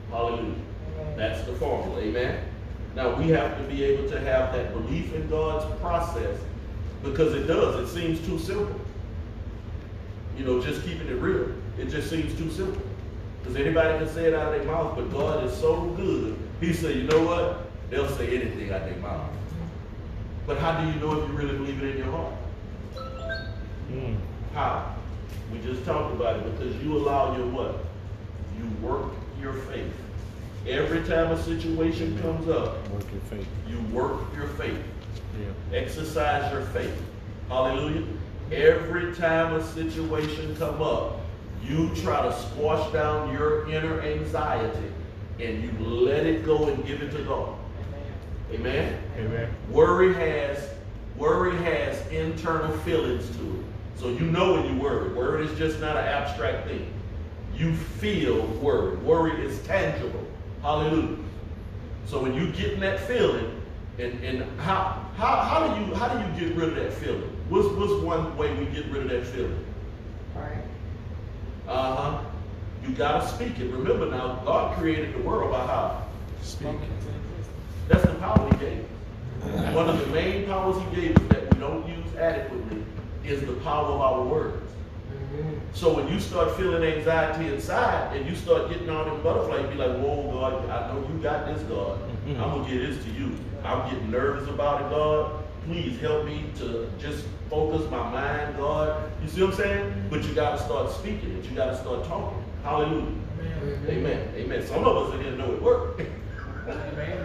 [0.09, 0.55] Hallelujah.
[0.97, 1.17] Amen.
[1.17, 1.99] That's the formula.
[2.01, 2.45] Amen.
[2.95, 6.39] Now we have to be able to have that belief in God's process
[7.03, 7.89] because it does.
[7.89, 8.79] It seems too simple.
[10.37, 11.51] You know, just keeping it real.
[11.77, 12.81] It just seems too simple.
[13.41, 16.37] Because anybody can say it out of their mouth, but God is so good.
[16.61, 17.69] He said, you know what?
[17.89, 19.29] They'll say anything out of their mouth.
[20.47, 22.33] But how do you know if you really believe it in your heart?
[23.91, 24.17] Mm.
[24.53, 24.95] How?
[25.51, 27.85] We just talked about it because you allow your what?
[28.57, 29.91] You work your faith.
[30.67, 33.47] Every time a situation comes up, Work your faith.
[33.67, 34.79] you work your faith.
[35.39, 35.77] Yeah.
[35.77, 36.93] Exercise your faith.
[37.49, 38.05] Hallelujah.
[38.51, 41.19] Every time a situation come up,
[41.63, 44.91] you try to squash down your inner anxiety
[45.39, 47.54] and you let it go and give it to God.
[48.51, 49.01] Amen.
[49.17, 49.53] Amen.
[49.69, 50.69] Worry has
[51.17, 53.65] worry has internal feelings to it.
[53.95, 55.13] So you know when you worry.
[55.13, 56.91] Worry is just not an abstract thing.
[57.55, 58.97] You feel worry.
[58.97, 60.25] Worry is tangible.
[60.61, 61.17] Hallelujah.
[62.05, 63.61] So when you get in that feeling,
[63.97, 67.29] and, and how, how how do you how do you get rid of that feeling?
[67.49, 69.65] What's what's one way we get rid of that feeling?
[70.35, 70.61] Right.
[71.67, 72.23] Uh-huh.
[72.83, 73.71] You gotta speak it.
[73.71, 76.03] Remember now, God created the world by how?
[76.41, 76.77] Speak.
[77.87, 78.85] That's the power he gave.
[79.75, 82.83] One of the main powers he gave us that we don't use adequately
[83.23, 84.71] is the power of our words.
[85.73, 89.67] So when you start feeling anxiety inside and you start getting all them butterflies, you
[89.67, 91.99] be like, whoa, God, I know you got this, God.
[92.27, 93.37] I'm gonna get this to you.
[93.63, 95.43] I'm getting nervous about it, God.
[95.65, 99.11] Please help me to just focus my mind, God.
[99.21, 100.07] You see what I'm saying?
[100.09, 101.45] But you gotta start speaking it.
[101.45, 102.43] You gotta start talking.
[102.63, 103.13] Hallelujah.
[103.39, 103.85] Amen.
[103.89, 104.33] Amen.
[104.35, 104.67] Amen.
[104.67, 106.01] Some of us didn't know it worked.
[106.67, 107.24] Amen.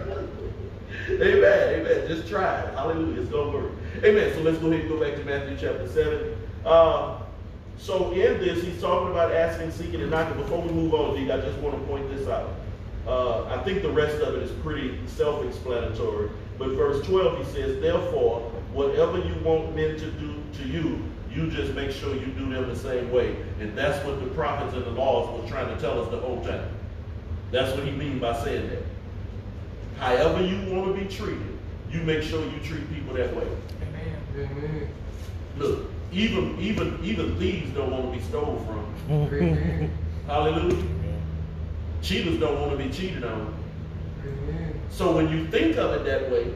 [1.22, 1.80] Amen.
[1.80, 2.08] Amen.
[2.08, 2.74] Just try it.
[2.74, 3.20] Hallelujah.
[3.20, 3.72] It's gonna work.
[4.04, 4.32] Amen.
[4.34, 6.36] So let's go ahead and go back to Matthew chapter seven.
[6.64, 7.18] Uh,
[7.78, 10.36] so in this, he's talking about asking, seeking, and knocking.
[10.36, 12.54] Before we move on, D, I just want to point this out.
[13.06, 16.30] Uh, I think the rest of it is pretty self-explanatory.
[16.58, 18.40] But verse 12, he says, Therefore,
[18.72, 22.68] whatever you want men to do to you, you just make sure you do them
[22.68, 23.36] the same way.
[23.60, 26.44] And that's what the prophets and the laws were trying to tell us the whole
[26.44, 26.68] time.
[27.50, 28.82] That's what he means by saying that.
[30.00, 31.58] However you want to be treated,
[31.90, 33.46] you make sure you treat people that way.
[34.34, 34.88] Amen.
[35.58, 39.90] Look, even even even thieves don't want to be stolen from.
[40.26, 40.82] Hallelujah.
[42.00, 43.54] Cheaters don't want to be cheated on.
[44.24, 44.80] Amen.
[44.88, 46.54] So when you think of it that way,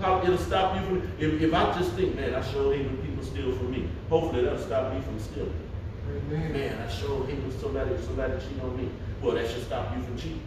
[0.00, 1.12] how it'll stop you from.
[1.20, 3.88] If, if I just think, man, I sure hate when people steal from me.
[4.08, 5.54] Hopefully that'll stop me from stealing.
[6.08, 6.52] Amen.
[6.52, 8.88] Man, I sure hate when somebody somebody cheat on me.
[9.22, 10.42] Well, that should stop you from cheating.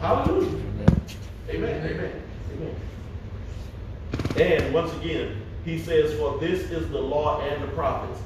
[0.00, 0.48] Hallelujah.
[0.48, 1.00] Amen.
[1.48, 1.86] Amen.
[1.86, 2.22] Amen.
[2.54, 2.76] Amen.
[4.36, 8.20] And once again, he says, For this is the law and the prophets.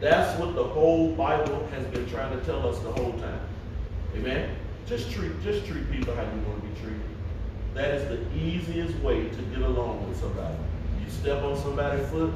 [0.00, 3.40] That's what the whole Bible has been trying to tell us the whole time.
[4.16, 4.56] Amen.
[4.86, 7.00] Just treat just treat people how you want to be treated.
[7.74, 10.56] That is the easiest way to get along with somebody.
[11.02, 12.32] You step on somebody's foot,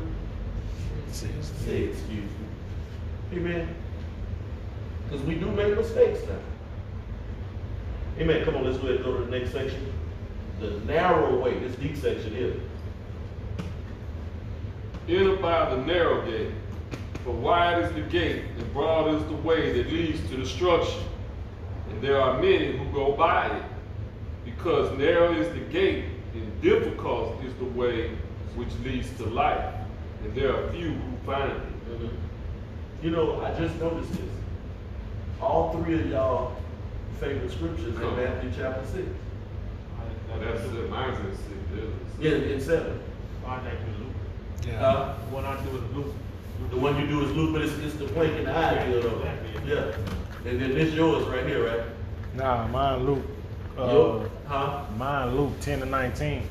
[1.13, 1.29] say
[1.85, 3.35] excuse me.
[3.35, 3.75] Amen.
[5.05, 6.39] Because we do make mistakes now.
[8.19, 8.45] Amen.
[8.45, 9.93] Come on, let's go ahead and go to the next section.
[10.61, 12.61] The narrow way, this deep section is.
[15.09, 16.53] Enter by the narrow gate,
[17.25, 21.03] for wide is the gate, and broad is the way that leads to destruction.
[21.91, 23.63] And there are many who go by it,
[24.45, 28.11] because narrow is the gate, and difficult is the way
[28.55, 29.75] which leads to life.
[30.25, 31.59] And there are few who find it.
[31.89, 32.09] Mm-hmm.
[33.03, 34.21] You know, I just noticed this.
[35.41, 36.57] All three of y'all
[37.21, 38.17] favorite scriptures in uh-huh.
[38.17, 38.87] Matthew chapter
[40.29, 40.61] six.
[40.63, 42.51] That's it, mine's in six, theirs is Yeah, six.
[42.53, 43.01] in seven.
[43.45, 44.15] Contact with Luke.
[44.67, 44.87] Yeah.
[44.87, 46.15] Uh, The one I do is Luke.
[46.71, 49.03] the one you do is Luke, but it's, it's the plank in the eye deal
[49.03, 49.23] though.
[49.67, 49.97] Yeah.
[50.51, 51.83] And then this yours right here, right?
[52.35, 53.25] Nah, mine Luke.
[53.79, 54.85] Uh, Yo- huh?
[54.97, 56.43] mine Luke 10 to 19.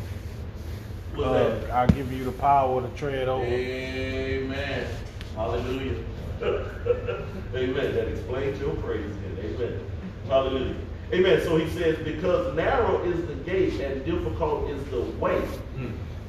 [1.15, 1.71] What's Uh, that?
[1.71, 3.45] I'll give you the power to tread over.
[3.45, 4.87] Amen.
[5.35, 5.95] Hallelujah.
[6.41, 7.95] Amen.
[7.95, 9.45] That explains your praise then.
[9.55, 9.79] Amen.
[10.27, 10.75] Hallelujah.
[11.13, 11.41] Amen.
[11.43, 15.41] So he says, because narrow is the gate and difficult is the way.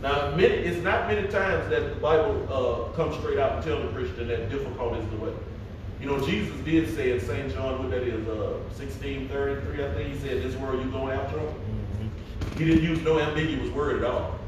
[0.01, 3.83] Now, many, it's not many times that the Bible uh, comes straight out and tell
[3.83, 5.33] the Christian that difficult is the way.
[6.01, 7.53] You know, Jesus did say in St.
[7.53, 11.37] John, what that is, uh, 1633, I think he said, this world you going after
[11.39, 11.49] them.
[12.55, 12.59] Mhm.
[12.59, 14.39] He didn't use no ambiguous word at all.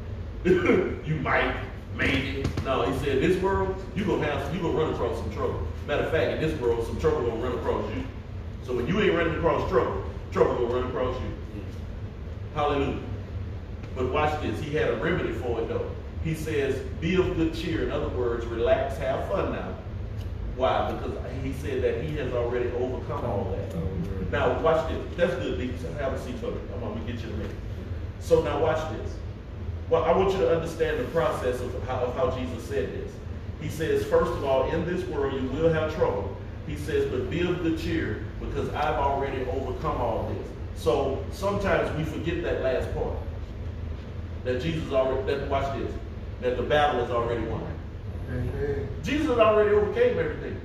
[0.44, 1.56] you might,
[1.96, 2.44] maybe.
[2.66, 5.66] No, he said, this world, you're gonna have, you gonna run across some trouble.
[5.86, 8.04] Matter of fact, in this world, some trouble gonna run across you.
[8.64, 11.28] So when you ain't running across trouble, trouble gonna run across you.
[11.28, 12.54] Mm.
[12.54, 13.00] Hallelujah.
[13.94, 14.60] But watch this.
[14.60, 15.90] He had a remedy for it though.
[16.22, 17.84] He says, be of good cheer.
[17.84, 19.74] In other words, relax, have fun now.
[20.56, 20.92] Why?
[20.92, 23.76] Because he said that he has already overcome all that.
[23.76, 23.88] Oh,
[24.30, 25.00] now watch this.
[25.16, 25.58] That's good.
[25.98, 26.58] Have a seat for me.
[26.74, 27.56] I'm gonna get you in a minute.
[28.20, 29.14] So now watch this.
[29.88, 33.10] Well, I want you to understand the process of how, of how Jesus said this.
[33.60, 36.36] He says, first of all, in this world you will have trouble.
[36.66, 38.24] He says, but be of good cheer
[38.58, 40.82] because I've already overcome all this.
[40.82, 43.16] So sometimes we forget that last part.
[44.44, 45.92] That Jesus already, that, watch this,
[46.40, 47.66] that the battle is already won.
[49.02, 50.60] Jesus already overcame everything.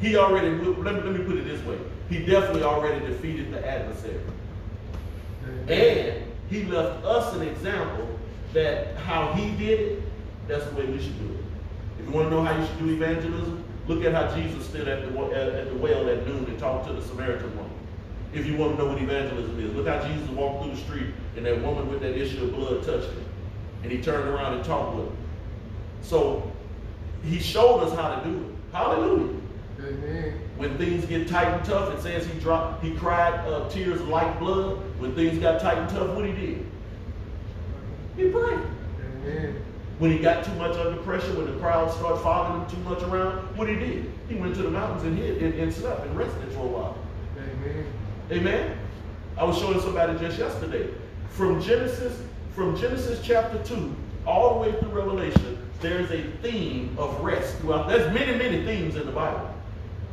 [0.00, 1.78] He already, let me, let me put it this way.
[2.08, 4.20] He definitely already defeated the adversary.
[5.68, 8.08] And he left us an example
[8.52, 10.02] that how he did it,
[10.48, 11.40] that's the way we should do it.
[12.00, 14.88] If you want to know how you should do evangelism, look at how Jesus stood
[14.88, 17.72] at the, at, at the well at noon and talked to the Samaritan woman.
[18.32, 21.14] If you want to know what evangelism is, look how Jesus walked through the street
[21.36, 23.24] and that woman with that issue of blood touched him.
[23.82, 25.14] And he turned around and talked with her.
[26.02, 26.50] So
[27.24, 28.74] he showed us how to do it.
[28.74, 29.36] Hallelujah.
[29.80, 30.40] Amen.
[30.56, 34.38] When things get tight and tough, it says he dropped, he cried uh, tears like
[34.38, 34.78] blood.
[34.98, 36.66] When things got tight and tough, what he did?
[38.16, 38.60] He prayed.
[40.02, 43.00] When he got too much under pressure, when the crowd started following him too much
[43.04, 44.10] around, what he did?
[44.28, 46.98] He went to the mountains and hid and, and slept and rested for a while.
[47.38, 47.86] Amen.
[48.32, 48.78] Amen.
[49.38, 50.92] I was showing somebody just yesterday.
[51.30, 52.20] From Genesis,
[52.52, 53.94] from Genesis chapter 2,
[54.26, 57.88] all the way through Revelation, there's a theme of rest throughout.
[57.88, 59.54] There's many, many themes in the Bible.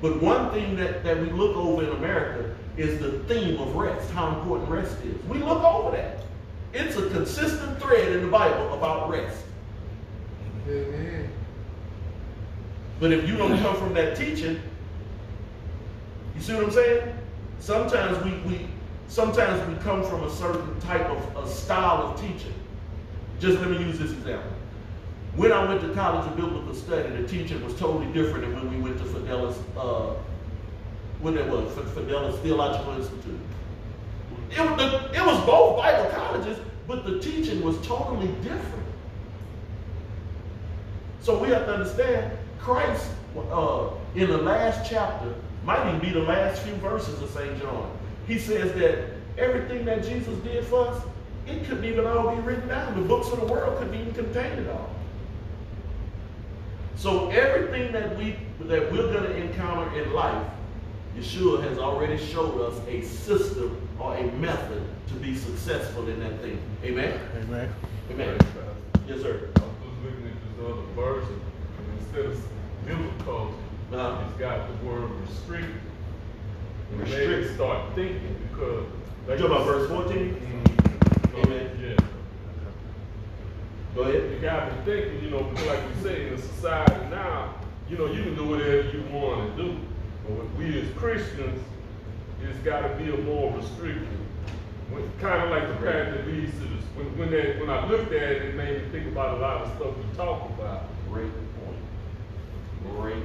[0.04, 4.12] But one thing that, that we look over in America is the theme of rest,
[4.12, 5.19] how important rest is.
[5.25, 6.19] We look over that.
[6.73, 9.45] It's a consistent thread in the Bible about rest.
[12.99, 14.60] But if you don't come from that teaching,
[16.36, 17.15] you see what I'm saying?
[17.60, 18.67] Sometimes we, we
[19.08, 22.53] sometimes we come from a certain type of a style of teaching.
[23.39, 24.51] Just let me use this example.
[25.36, 28.73] When I went to college of biblical study, the teaching was totally different than when
[28.73, 30.15] we went to Fidelis, uh,
[31.21, 33.39] when it was Fidelis Theological Institute.
[34.51, 38.88] It, was it was both Bible colleges, but the teaching was totally different.
[41.30, 43.08] So we have to understand Christ
[43.52, 47.62] uh, in the last chapter might even be the last few verses of St.
[47.62, 47.96] John.
[48.26, 51.04] He says that everything that Jesus did for us,
[51.46, 53.00] it couldn't even all be written down.
[53.00, 54.89] The books of the world couldn't even contain it all.
[56.96, 60.48] So everything that we that we're going to encounter in life,
[61.15, 66.42] Yeshua has already showed us a system or a method to be successful in that
[66.42, 66.60] thing.
[66.84, 67.20] Amen.
[67.44, 67.72] Amen.
[68.10, 68.39] Amen.
[69.08, 69.48] Yes, sir.
[70.60, 71.41] I was just looking at this other version,
[71.78, 73.54] and instead of biblical,
[73.91, 74.24] Uh-huh.
[74.30, 75.76] it's got the word restricted.
[76.91, 77.50] And Restrict.
[77.50, 78.86] me start thinking because.
[79.28, 80.36] You talking about verse 14?
[80.36, 81.45] Mhm.
[81.45, 81.69] Amen.
[81.82, 82.06] Yeah.
[83.95, 84.15] Go ahead.
[84.15, 87.54] It got me thinking, you know, because like we say, in the society now,
[87.89, 89.78] you know, you can do whatever you want to do.
[90.28, 91.62] But we as Christians,
[92.43, 94.08] it's got to be a more restricted.
[95.19, 96.84] Kind of like the path that leads to this.
[96.95, 99.62] When, when, that, when I looked at it, it made me think about a lot
[99.62, 100.84] of stuff we talk about.
[101.10, 102.95] Great point.
[102.95, 103.23] Great.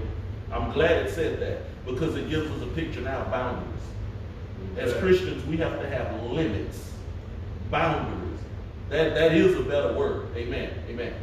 [0.53, 3.69] I'm glad it said that because it gives us a picture now of boundaries.
[4.77, 6.91] As Christians, we have to have limits,
[7.71, 8.41] boundaries.
[8.91, 10.29] That that is a better word.
[10.37, 10.71] Amen.
[10.89, 11.15] Amen.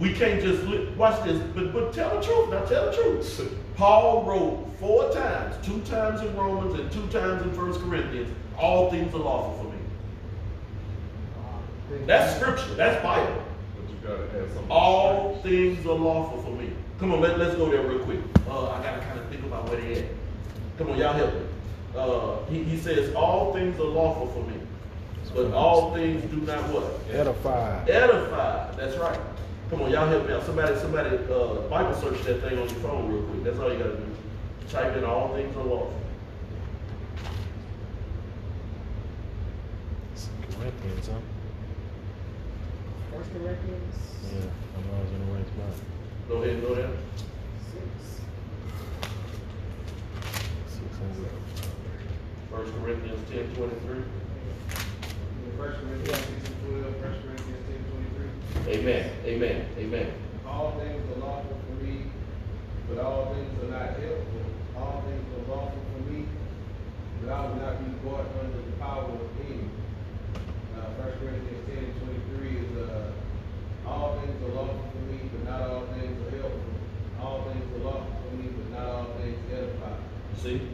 [0.00, 2.50] We can't just watch this, but but tell the truth.
[2.50, 3.54] Now tell the truth.
[3.76, 8.34] Paul wrote four times, two times in Romans and two times in First Corinthians.
[8.56, 9.67] All things are lawful.
[12.06, 12.74] That's scripture.
[12.74, 13.42] That's Bible.
[13.76, 14.70] But you got to have some.
[14.70, 16.70] All things are lawful for me.
[16.98, 18.18] Come on, let, let's go there real quick.
[18.48, 20.04] Uh, I gotta kind of think about where they at.
[20.78, 21.40] Come on, y'all help me.
[21.96, 24.56] Uh, he, he says, all things are lawful for me,
[25.34, 26.84] but all things do not what?
[27.10, 27.84] Edify.
[27.88, 28.72] Edify.
[28.76, 29.18] That's right.
[29.70, 30.44] Come on, y'all help me out.
[30.44, 33.44] Somebody, somebody, uh, Bible search that thing on your phone real quick.
[33.44, 34.16] That's all you gotta do.
[34.68, 35.94] Type in all things are lawful.
[40.58, 41.14] Corinthians, huh?
[43.18, 43.96] First Corinthians
[44.30, 45.74] Yeah, I know I was in the right spot.
[46.28, 46.90] Go ahead and go there.
[47.66, 48.22] six.
[50.70, 51.26] Six hundred.
[52.52, 54.04] First Corinthians ten twenty-three.
[55.58, 58.78] First Corinthians six and twelve, First Corinthians ten twenty-three.
[58.78, 59.10] Amen.
[59.26, 59.66] Amen.
[59.78, 60.12] Amen.
[60.46, 62.04] All things are lawful for me,
[62.88, 64.46] but all things are not helpful.
[64.76, 66.24] All things are lawful for me,
[67.20, 69.66] but I will not be brought under the power of any.
[70.78, 73.07] Uh, First Corinthians ten and twenty-three is, uh,
[73.88, 76.60] all things are lawful for me, but not all things are helpful.
[77.20, 79.92] All things are lawful for me, but not all things edify.
[80.42, 80.68] See?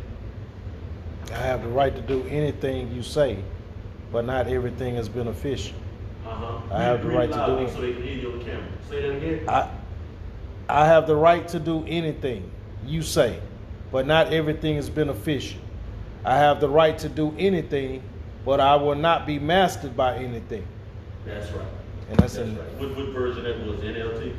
[1.33, 3.39] I have the right to do anything you say,
[4.13, 5.75] but not everything is beneficial.
[6.27, 6.75] Uh-huh.
[6.75, 7.73] I have the right to do it.
[7.73, 8.69] So they can hear you on the camera.
[8.89, 9.49] Say that again.
[9.49, 9.69] I
[10.69, 12.51] I have the right to do anything
[12.87, 13.39] you say,
[13.93, 15.61] but not everything is beneficial.
[16.25, 18.03] I have the right to do anything,
[18.47, 20.67] but I will not be mastered by anything.
[21.27, 21.67] That's right.
[22.11, 22.73] And that's That's in right.
[22.75, 23.81] What, what version that was?
[23.81, 24.35] NLT?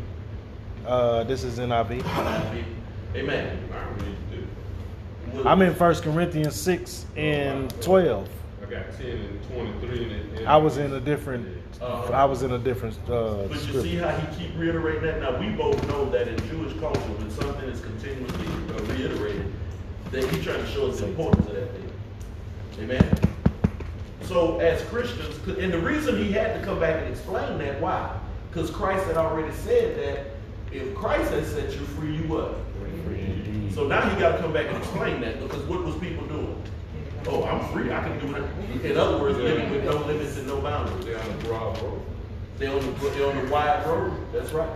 [0.86, 2.06] uh this is NIV.
[3.16, 3.60] Amen.
[3.74, 4.46] I read it.
[5.32, 8.30] What- I'm in First Corinthians six and twelve.
[8.62, 11.48] I got ten and twenty-three and and- I was in a different
[11.82, 12.14] Uh-huh.
[12.14, 15.22] I was in a different uh But you see how he keep reiterating that?
[15.22, 19.52] Now, we both know that in Jewish culture, when something is continuously uh, reiterated,
[20.12, 21.92] that he's trying to show us the importance of that thing.
[22.84, 23.35] Amen?
[24.28, 28.18] So, as Christians, and the reason he had to come back and explain that, why?
[28.50, 30.26] Because Christ had already said that
[30.76, 32.56] if Christ has set you free, you what?
[33.74, 36.64] So now he got to come back and explain that, because what was people doing?
[37.28, 38.86] Oh, I'm free, I can do it.
[38.86, 41.06] In other words, living with no limits and no boundaries.
[41.06, 42.02] They're on the broad road.
[42.58, 44.14] They're on the they're on the wide road.
[44.32, 44.70] That's right.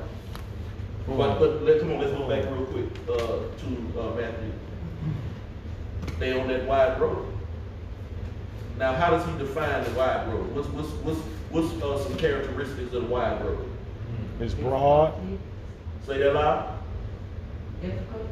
[1.07, 4.51] But but let come on, let's go back real quick uh, to uh, Matthew.
[6.19, 7.38] They on that wide road.
[8.79, 10.55] Now, how does he define the wide road?
[10.55, 11.19] What's what's what's
[11.49, 13.69] what's uh, some characteristics of the wide road?
[14.39, 15.13] It's broad.
[16.07, 16.79] Say that loud.
[17.81, 18.29] Difficult?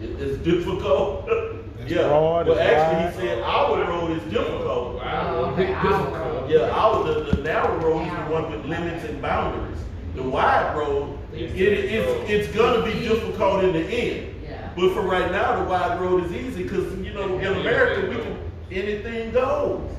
[0.00, 1.28] It, it's difficult.
[1.78, 2.08] It's yeah.
[2.08, 3.12] broad, well, it's actually, wide.
[3.12, 4.94] he said our road is difficult.
[4.94, 5.34] Wow.
[5.36, 6.50] Oh, okay, our road.
[6.50, 9.78] Yeah, our the, the narrow road is the one with limits and boundaries.
[10.14, 14.42] The wide road, it, it's it's gonna be difficult in the end.
[14.42, 14.70] Yeah.
[14.74, 18.16] But for right now, the wide road is easy because you know in America we
[18.16, 18.35] can
[18.70, 19.90] anything goes.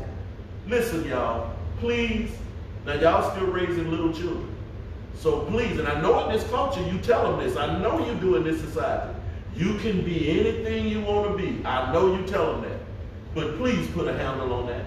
[0.68, 2.32] Listen, y'all, please.
[2.86, 4.56] Now y'all still raising little children,
[5.14, 5.78] so please.
[5.78, 7.58] And I know in this culture you tell them this.
[7.58, 9.14] I know you do in this society.
[9.56, 11.66] You can be anything you want to be.
[11.66, 12.80] I know you tell them that.
[13.36, 14.86] But please put a handle on that.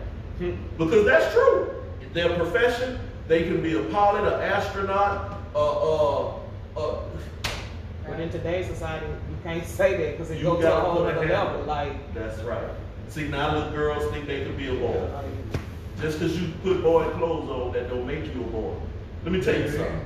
[0.78, 1.74] Because that's true.
[2.14, 6.34] Their profession, they can be a pilot, an astronaut, uh, uh,
[6.76, 6.98] uh,
[8.08, 11.04] But in today's society, you can't say that because it You goes to a whole
[11.04, 11.62] other level.
[11.64, 12.64] Like, that's right.
[13.10, 15.10] See, now little girls think they can be a boy.
[15.12, 15.60] like,
[16.00, 18.72] Just because you put boy clothes on, that don't make you a boy.
[19.24, 20.04] Let me tell you something.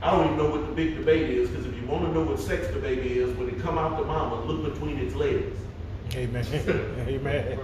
[0.00, 2.22] I don't even know what the big debate is, because if you want to know
[2.22, 5.58] what sex the baby is, when it come out the mama, look between its legs.
[6.14, 6.46] Amen.
[7.08, 7.58] Amen.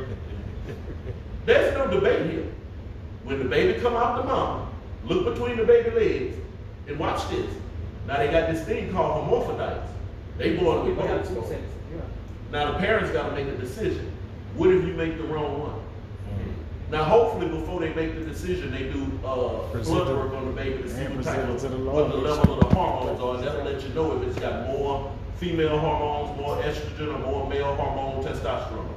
[1.46, 2.52] There's no debate here.
[3.22, 4.68] When the baby come out the mama,
[5.04, 6.36] look between the baby legs,
[6.88, 7.48] and watch this.
[8.08, 9.88] Now they got this thing called hermaphrodites.
[10.38, 11.54] They born with people have both.
[12.50, 14.13] Now the parents got to make a decision.
[14.56, 15.80] What if you make the wrong one?
[16.90, 20.82] Now, hopefully, before they make the decision, they do uh, blood work on the baby
[20.82, 23.64] to see what type of the what the level of the hormones are, and that'll
[23.64, 28.22] let you know if it's got more female hormones, more estrogen, or more male hormone
[28.24, 28.88] testosterone.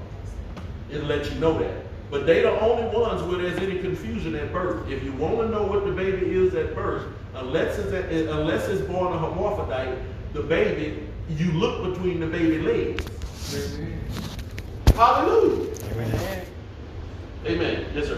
[0.91, 1.85] It'll let you know that.
[2.11, 4.87] But they're the only ones where there's any confusion at birth.
[4.89, 8.67] If you want to know what the baby is at birth, unless it's at, unless
[8.67, 9.97] it's born a hermaphrodite,
[10.33, 13.05] the baby you look between the baby legs.
[14.97, 15.75] Hallelujah.
[15.91, 16.45] Amen.
[17.45, 17.85] Amen.
[17.93, 18.17] Yes, sir.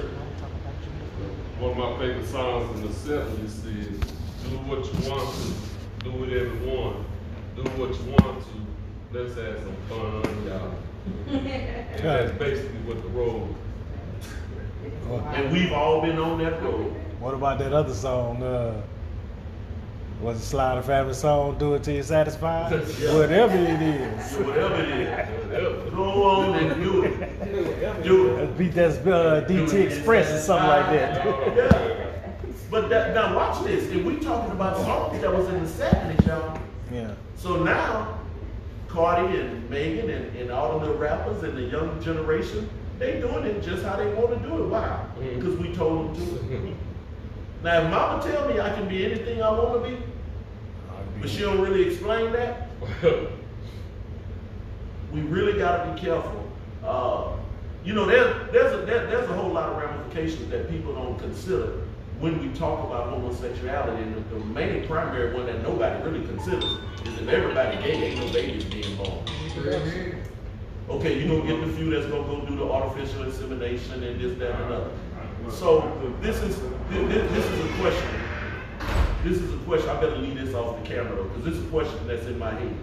[1.59, 6.23] One of my favorite songs in the seventies is "Do what you want to, do
[6.23, 7.03] it everyone,
[7.57, 8.57] do what you want to.
[9.11, 10.73] Let's have some fun, y'all."
[11.35, 13.53] And that's basically what the road.
[15.35, 16.93] And we've all been on that road.
[17.19, 18.41] What about that other song?
[18.41, 18.81] Uh,
[20.21, 21.57] was it Slider Family song?
[21.57, 22.71] Do it till you're satisfied.
[22.99, 23.15] Yeah.
[23.17, 24.35] Whatever it is.
[24.37, 25.93] Whatever it is.
[25.93, 28.03] Go on and do it.
[28.03, 28.57] Do it.
[28.57, 29.77] Beat that uh, B.T.
[29.77, 31.25] Express or something like that.
[31.55, 32.05] Yeah.
[32.69, 33.85] But that, now watch this.
[33.91, 36.59] If we talking about songs that was in the 70s, y'all.
[36.91, 37.13] yeah.
[37.35, 38.19] So now,
[38.87, 43.45] Cardi and Megan and, and all the little rappers and the young generation, they doing
[43.45, 44.67] it just how they want to do it.
[44.67, 45.05] Why?
[45.19, 45.35] Mhm.
[45.35, 46.75] Because we told them to.
[47.63, 49.97] now, if mama tell me I can be anything I want to be,
[51.19, 52.69] but she don't really explain that,
[55.11, 56.51] we really got to be careful.
[56.83, 57.33] Uh,
[57.83, 61.17] you know, there's there's a there, there's a whole lot of ramifications that people don't
[61.17, 61.81] consider
[62.19, 64.03] when we talk about homosexuality.
[64.03, 66.63] And the, the main primary one that nobody really considers
[67.05, 69.25] is if everybody gay, ain't no babies being born.
[70.89, 74.37] Okay, you're gonna get the few that's gonna go do the artificial insemination and this,
[74.39, 74.91] that, and another.
[75.51, 76.59] So this is
[76.89, 78.28] this, this is a question.
[79.23, 79.89] This is a question.
[79.89, 82.39] I better leave this off the camera though, because this is a question that's in
[82.39, 82.73] my head.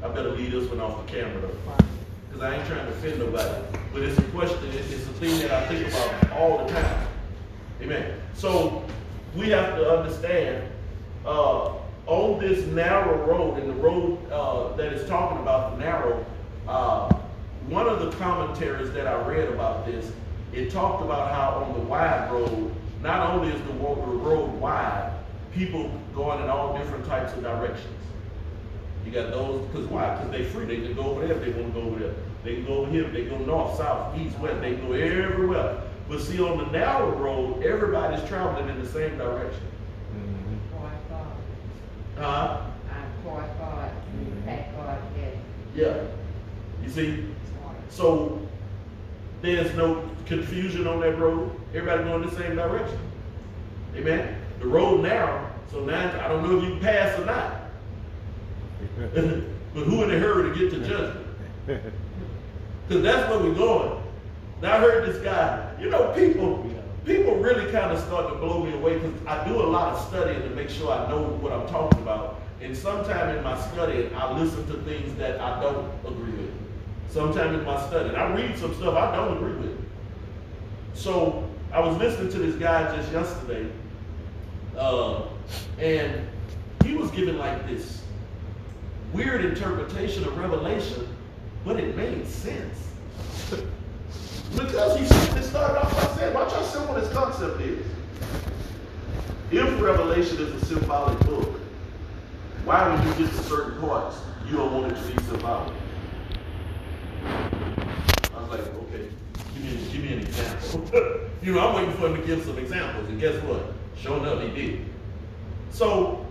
[0.00, 1.84] I better leave this one off the camera though,
[2.28, 3.78] because I ain't trying to offend nobody.
[3.92, 4.58] But it's a question.
[4.74, 7.08] It's, a thing that I think about all the time.
[7.80, 8.16] Amen.
[8.34, 8.84] So
[9.34, 10.70] we have to understand,
[11.26, 11.72] uh,
[12.06, 16.24] on this narrow road, and the road, uh, that is talking about the narrow,
[16.68, 17.12] uh,
[17.66, 20.12] one of the commentaries that I read about this,
[20.52, 22.72] it talked about how on the wide road,
[23.02, 25.12] not only is the road wide,
[25.54, 27.88] people going in all different types of directions.
[29.04, 30.14] You got those, because why?
[30.14, 30.64] Because they free.
[30.64, 32.14] They can go over there if they want to go over there.
[32.44, 33.08] They can go over here.
[33.08, 34.60] They can go north, south, east, west.
[34.60, 35.82] They can go everywhere.
[36.08, 39.62] But see, on the narrow road, everybody's traveling in the same direction.
[40.14, 40.76] Mm-hmm.
[40.76, 41.26] Quite far.
[42.18, 42.60] Huh?
[42.90, 44.46] I'm quite far, mm-hmm.
[44.46, 44.72] that.
[45.74, 46.04] Yeah.
[46.82, 47.24] You see?
[47.88, 48.40] So
[49.40, 51.50] there's no confusion on that road.
[51.74, 52.98] Everybody going the same direction.
[53.96, 54.41] Amen.
[54.62, 57.62] The road narrow, so now I don't know if you can pass or not.
[59.74, 61.26] but who in a hurry to get to judgment?
[62.88, 64.02] Because that's where we're going.
[64.60, 66.68] Now I heard this guy, you know, people,
[67.04, 70.08] people really kind of start to blow me away because I do a lot of
[70.08, 72.40] studying to make sure I know what I'm talking about.
[72.60, 76.52] And sometime in my studying, I listen to things that I don't agree with.
[77.08, 79.78] Sometimes in my studying, I read some stuff I don't agree with.
[80.94, 83.70] So I was listening to this guy just yesterday,
[84.76, 85.22] uh,
[85.78, 86.26] and
[86.84, 88.02] he was given like this
[89.12, 91.06] weird interpretation of Revelation,
[91.64, 92.88] but it made sense.
[94.52, 95.06] because he
[95.42, 97.86] started off by saying, watch how simple this concept is.
[99.50, 101.60] If Revelation is a symbolic book,
[102.64, 104.16] why when you get to certain parts,
[104.48, 105.74] you don't want it to be symbolic?
[107.24, 109.08] I was like, okay,
[109.54, 110.90] give me, give me an example.
[111.42, 113.74] you know, I'm waiting for him to give some examples, and guess what?
[113.98, 114.84] Sure enough, he did.
[115.70, 116.26] So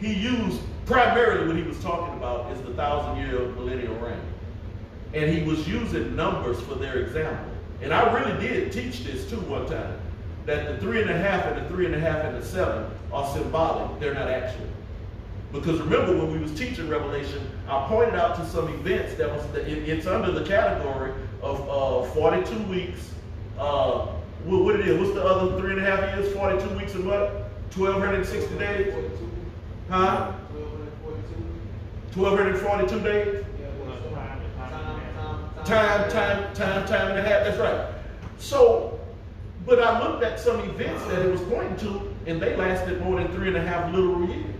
[0.00, 4.20] he used primarily what he was talking about is the thousand year millennial reign.
[5.14, 7.52] And he was using numbers for their example.
[7.82, 9.98] And I really did teach this too one time.
[10.46, 12.90] That the three and a half and the three and a half and the seven
[13.12, 14.66] are symbolic, they're not actual.
[15.52, 19.44] Because remember when we was teaching Revelation, I pointed out to some events that was,
[19.56, 23.10] it, it's under the category of uh, 42 weeks.
[23.58, 24.08] Uh,
[24.44, 26.32] what, what it is, what's the other three and a half years?
[26.34, 27.30] 42 weeks a month,
[27.76, 28.94] 1,260 days?
[29.88, 30.32] Huh?
[32.14, 33.44] 1,242 days?
[35.64, 37.94] Time, time, time, time and a half, that's right.
[38.38, 38.98] So,
[39.66, 43.20] but I looked at some events that it was pointing to, and they lasted more
[43.20, 44.54] than three and a half literal years.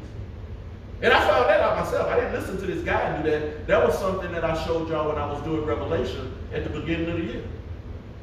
[1.01, 2.09] And I found that out myself.
[2.09, 3.67] I didn't listen to this guy do that.
[3.69, 7.09] That was something that I showed y'all when I was doing Revelation at the beginning
[7.09, 7.45] of the year.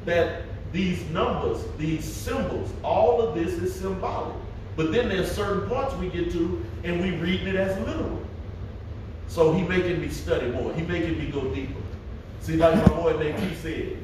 [0.04, 0.42] That
[0.76, 4.36] these numbers, these symbols, all of this is symbolic.
[4.76, 8.20] But then there's certain parts we get to, and we reading it as literal.
[9.26, 10.74] So he making me study more.
[10.74, 11.80] He making me go deeper.
[12.40, 13.96] See, like my boy Nate said,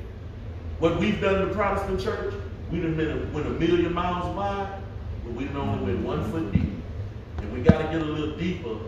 [0.79, 2.35] what we've done in the Protestant church,
[2.71, 4.81] we done been a, went a million miles wide,
[5.25, 6.73] but we done only went one foot deep.
[7.37, 8.79] And we got to get a little deeper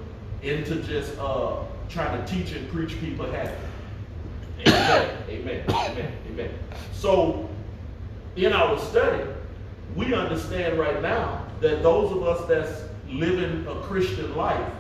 [0.41, 1.59] into just uh,
[1.91, 3.53] trying to teach and preach people happy.
[4.67, 5.19] Amen.
[5.29, 5.65] Amen.
[5.69, 6.13] Amen.
[6.31, 6.51] Amen.
[6.93, 7.51] So,
[8.37, 9.25] in our study,
[9.95, 14.73] we understand right now that those of us that's living a Christian life,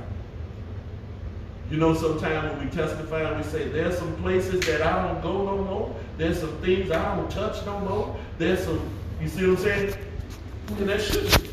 [1.70, 5.22] you know, sometimes when we testify and we say, there's some places that I don't
[5.22, 5.96] go no more.
[6.18, 8.16] There's some things I don't touch no more.
[8.38, 8.90] There's some,
[9.20, 9.94] you see what I'm saying?
[10.78, 11.48] And that should be.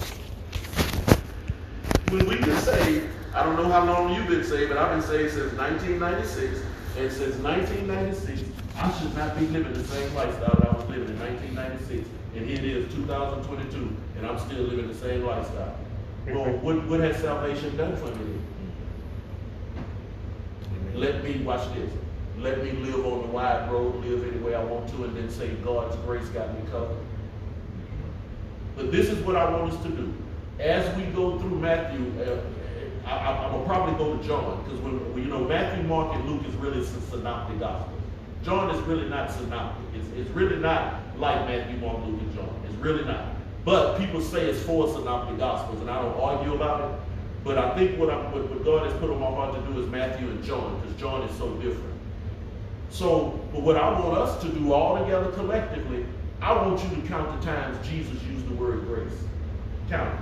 [2.11, 5.07] When we get saved, I don't know how long you've been saved, but I've been
[5.07, 6.59] saved since 1996.
[6.97, 8.41] And since 1996,
[8.77, 12.07] I should not be living the same lifestyle that I was living in 1996.
[12.35, 15.75] And here it is, 2022, and I'm still living the same lifestyle.
[16.27, 18.39] Well, what, what has salvation done for me?
[20.95, 21.91] Let me, watch this,
[22.37, 25.29] let me live on the wide road, live any way I want to, and then
[25.29, 26.97] say God's grace got me covered.
[28.75, 30.13] But this is what I want us to do.
[30.59, 32.41] As we go through Matthew, uh,
[33.07, 36.29] I, I, I'm gonna probably go to John, because when, you know, Matthew, Mark, and
[36.29, 38.00] Luke is really synoptic gospel.
[38.43, 39.83] John is really not synoptic.
[39.95, 42.61] It's, it's really not like Matthew, Mark, Luke, and John.
[42.65, 43.35] It's really not.
[43.63, 46.99] But people say it's four synoptic gospels, and I don't argue about it.
[47.43, 49.79] But I think what, I'm, what, what God has put on my heart to do
[49.79, 51.99] is Matthew and John, because John is so different.
[52.89, 56.05] So, but what I want us to do all together collectively,
[56.41, 59.13] I want you to count the times Jesus used the word grace.
[59.89, 60.19] Count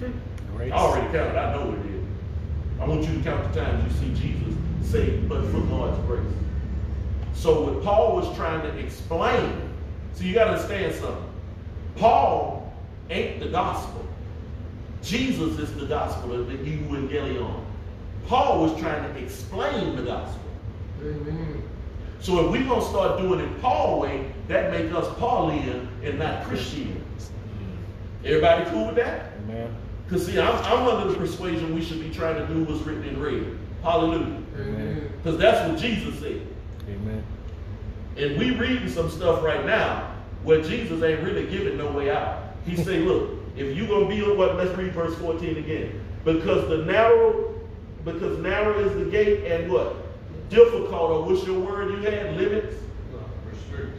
[0.00, 0.12] it.
[0.56, 0.72] Grace.
[0.72, 1.36] I already counted.
[1.36, 2.04] I know it is.
[2.80, 6.22] I want you to count the times you see Jesus say, but for God's grace.
[7.34, 9.74] So what Paul was trying to explain,
[10.14, 11.30] so you got to understand something.
[11.96, 12.72] Paul
[13.10, 14.06] ain't the gospel.
[15.02, 17.62] Jesus is the gospel, of the evangelion.
[18.26, 20.40] Paul was trying to explain the gospel.
[21.02, 21.62] Amen.
[22.20, 26.18] So if we're going to start doing it Paul way, that makes us Paulian and
[26.18, 27.04] not Christian.
[28.24, 29.32] Everybody cool with that?
[29.44, 29.76] Amen.
[30.06, 33.04] Because see, I'm, I'm under the persuasion we should be trying to do what's written
[33.04, 33.58] in red.
[33.82, 34.42] Hallelujah.
[34.58, 35.12] Amen.
[35.22, 36.40] Because that's what Jesus said.
[36.88, 37.24] Amen.
[38.16, 42.54] And we reading some stuff right now where Jesus ain't really giving no way out.
[42.66, 46.00] He say, look, if you gonna be what, let's read verse 14 again.
[46.24, 47.54] Because the narrow,
[48.04, 49.96] because narrow is the gate and what?
[50.50, 52.36] Difficult, or what's your word you had?
[52.36, 52.76] Limits?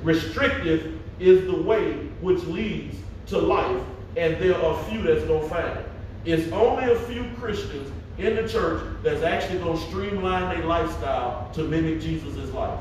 [0.03, 3.81] Restrictive is the way which leads to life,
[4.17, 5.89] and there are few that's gonna find it.
[6.25, 11.63] It's only a few Christians in the church that's actually gonna streamline their lifestyle to
[11.63, 12.79] mimic Jesus' life.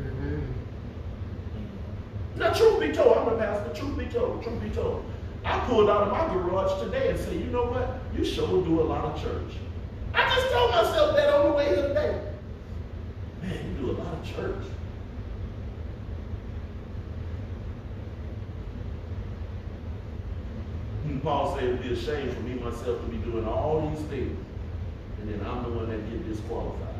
[0.00, 0.40] Mm-hmm.
[2.36, 3.74] Now, truth be told, I'm a pastor.
[3.74, 5.04] Truth be told, truth be told,
[5.44, 8.00] I pulled out of my garage today and said, you know what?
[8.16, 9.52] You sure do a lot of church.
[10.14, 12.20] I just told myself that on the way here today.
[13.42, 14.64] Man, you do a lot of church.
[21.04, 24.04] And Paul said it'd be a shame for me myself to be doing all these
[24.06, 24.38] things,
[25.20, 26.94] and then I'm the one that get disqualified.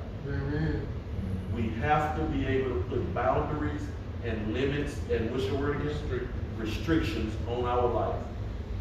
[1.55, 3.83] We have to be able to put boundaries
[4.25, 6.29] and limits and what's your word again?
[6.57, 8.17] Restrictions on our life.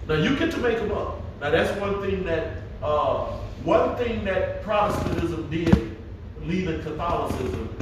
[0.08, 1.22] Now you get to make them up.
[1.42, 3.26] Now that's one thing that uh,
[3.64, 5.98] one thing that Protestantism did,
[6.44, 7.76] leaving Catholicism,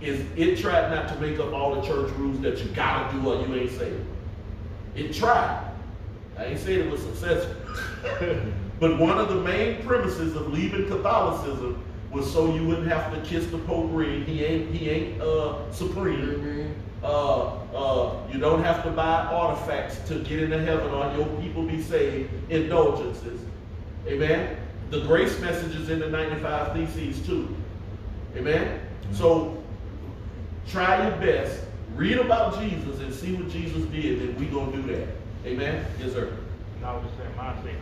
[0.00, 3.28] is it tried not to make up all the church rules that you gotta do
[3.28, 4.04] or you ain't saved.
[4.94, 5.70] It tried.
[6.36, 7.54] I ain't saying it was successful.
[8.80, 13.20] but one of the main premises of leaving Catholicism was so you wouldn't have to
[13.28, 14.24] kiss the Pope ring.
[14.24, 16.74] He ain't he ain't uh, supreme.
[17.02, 21.64] Uh, uh, you don't have to buy artifacts to get into heaven or your people
[21.64, 22.30] be saved.
[22.50, 23.40] Indulgences.
[24.06, 24.56] Amen.
[24.90, 27.56] The grace message is in the 95 Theses too.
[28.36, 28.80] Amen.
[29.12, 29.62] So
[30.68, 31.64] try your best.
[31.94, 35.08] Read about Jesus and see what Jesus did, and we gonna do that.
[35.44, 35.84] Amen.
[35.98, 36.36] Yes, sir.
[36.76, 37.74] And I was just saying, mine say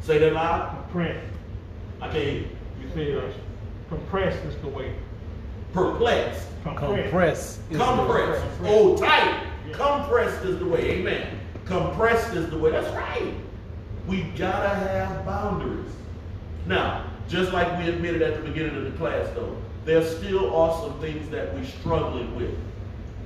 [0.00, 0.76] Say that loud.
[0.90, 1.24] Compress.
[2.00, 2.46] I can't hear you.
[2.82, 3.30] You say, uh,
[3.88, 4.94] compress is the way.
[5.72, 6.46] Perplexed.
[6.64, 7.58] Compress.
[7.70, 8.44] is the- Compressed.
[8.64, 9.44] Oh, tight.
[9.72, 10.90] Compressed is the way.
[10.92, 11.26] Amen.
[11.64, 12.70] Compressed is the way.
[12.72, 13.34] That's right.
[14.06, 15.92] We gotta have boundaries.
[16.66, 20.72] Now, just like we admitted at the beginning of the class, though, there still are
[20.82, 22.54] some things that we're struggling with.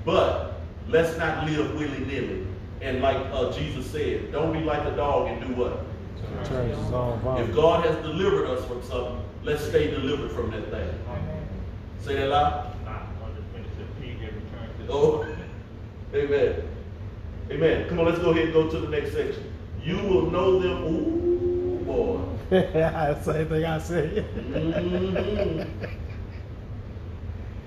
[0.05, 2.47] But let's not live willy-nilly.
[2.83, 5.85] And like uh, Jesus said, don't be like a dog and do what?
[6.45, 7.55] Turns his own If.
[7.55, 10.89] God has delivered us from something, let's stay delivered from that thing.
[12.01, 12.75] Say that loud.
[12.85, 12.91] Nah,
[13.25, 14.93] I'm just finished the pig and return to the.
[14.93, 15.27] Oh,
[16.15, 16.63] amen.
[17.51, 17.89] Amen.
[17.89, 19.53] Come on, let's go ahead and go to the next section.
[19.83, 20.85] You will know them.
[20.85, 22.21] Ooh, boy.
[23.23, 24.27] Same thing I said.
[24.35, 25.67] Mhm.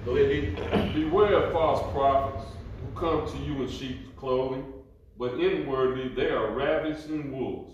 [0.06, 1.04] Go ahead, D.
[1.04, 2.46] Beware of false prophets
[2.82, 4.66] who come to you in sheep's clothing,
[5.20, 7.74] but inwardly they are ravishing wolves.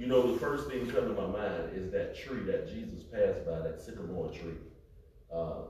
[0.00, 3.02] You know, the first thing that comes to my mind is that tree that Jesus
[3.02, 4.54] passed by, that sycamore tree.
[5.30, 5.64] Uh,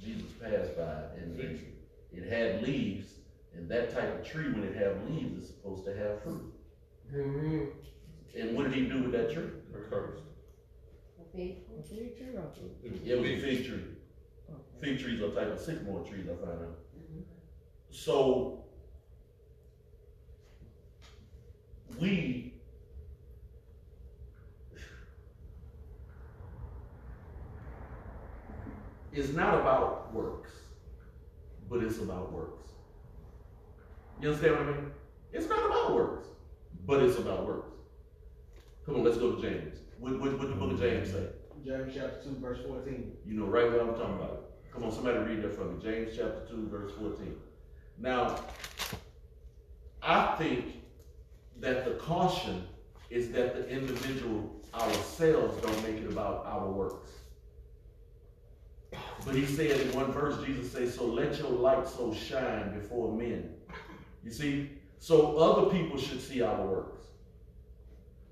[0.00, 1.60] Jesus passed by, and it,
[2.10, 3.08] it had leaves,
[3.54, 6.50] and that type of tree, when it have leaves, is supposed to have fruit.
[8.40, 9.50] And what did he do with that tree?
[9.90, 10.22] Cursed.
[11.36, 11.56] Fig,
[11.86, 12.50] fig tree or-
[13.04, 13.84] It was a fig tree.
[14.80, 16.78] Fig trees are type of sycamore trees, I find out.
[17.90, 18.64] So,
[22.00, 22.53] we
[29.14, 30.50] it's not about works,
[31.70, 32.68] but it's about works.
[34.20, 34.90] You understand what I mean?
[35.32, 36.26] It's not about works,
[36.86, 37.76] but it's about works.
[38.86, 39.78] Come on, let's go to James.
[39.98, 41.26] What, what, what the book of James say?
[41.64, 43.12] James chapter two, verse fourteen.
[43.24, 44.44] You know right what I'm talking about.
[44.74, 45.80] Come on, somebody read that for me.
[45.80, 47.36] James chapter 2, verse 14.
[47.96, 48.40] Now,
[50.02, 50.82] I think
[51.60, 52.64] that the caution
[53.08, 57.10] is that the individual, ourselves, don't make it about our works.
[59.24, 63.12] But he said in one verse, Jesus says, So let your light so shine before
[63.12, 63.54] men.
[64.22, 64.70] You see?
[64.98, 67.02] So other people should see our works.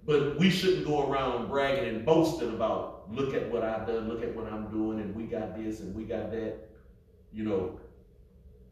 [0.05, 4.23] But we shouldn't go around bragging and boasting about, look at what I've done, look
[4.23, 6.69] at what I'm doing, and we got this and we got that.
[7.33, 7.81] You know,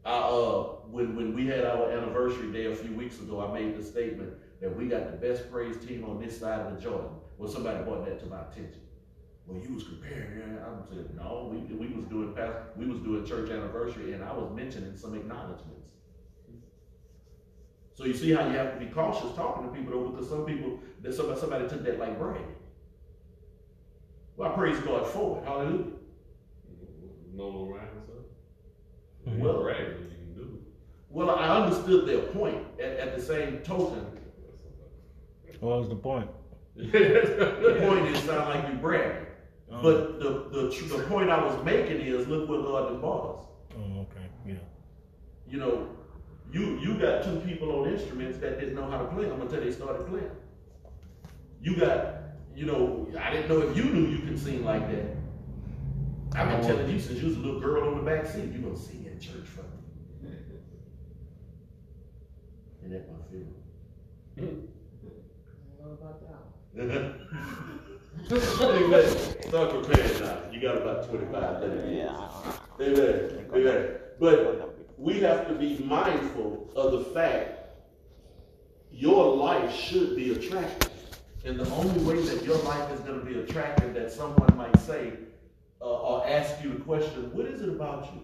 [0.03, 3.77] I, uh, when, when we had our anniversary day a few weeks ago, I made
[3.77, 7.09] the statement that we got the best praise team on this side of the Jordan.
[7.37, 8.81] Well, somebody brought that to my attention.
[9.45, 10.59] Well, you was comparing, yeah.
[10.65, 14.31] I said, no, we, we was doing past, we was doing church anniversary and I
[14.33, 15.95] was mentioning some acknowledgements.
[17.93, 20.45] So you see how you have to be cautious talking to people though, because some
[20.45, 22.45] people, that somebody, somebody took that like bragging.
[24.37, 25.45] Well, I praise God for it.
[25.45, 25.85] Hallelujah.
[27.33, 29.33] No around, sir.
[29.37, 30.59] Well- Right, you can do
[31.09, 32.63] Well, I understood their point.
[32.79, 34.05] At, at the same token,
[35.59, 36.29] What was the point?
[36.75, 39.25] the point is sound like you bragging.
[39.73, 43.01] Oh, But the, the, tr- the point I was making is look what God has
[43.01, 43.45] bought us.
[43.77, 44.55] oh, okay, yeah.
[45.47, 45.89] You know,
[46.51, 49.61] you you got two people on instruments that didn't know how to play them until
[49.61, 50.31] they started playing.
[51.61, 52.15] You got,
[52.55, 55.05] you know, I didn't know if you knew you could sing like that.
[56.33, 56.67] I've been oh.
[56.67, 59.05] telling you since you was a little girl on the back seat, you're gonna sing
[59.05, 59.67] in church for me.
[62.83, 63.53] And that's my feeling.
[64.37, 66.21] I don't know about
[66.75, 67.81] that.
[68.31, 69.09] Amen.
[69.47, 70.37] Start preparing now.
[70.51, 72.09] You got about 25 minutes.
[72.79, 73.47] Amen.
[73.53, 73.97] Amen.
[74.19, 77.57] But we have to be mindful of the fact
[78.91, 80.91] your life should be attractive.
[81.43, 84.77] And the only way that your life is going to be attractive that someone might
[84.79, 85.13] say
[85.81, 88.21] uh, or ask you the question, what is it about you?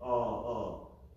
[0.00, 0.74] Uh, uh,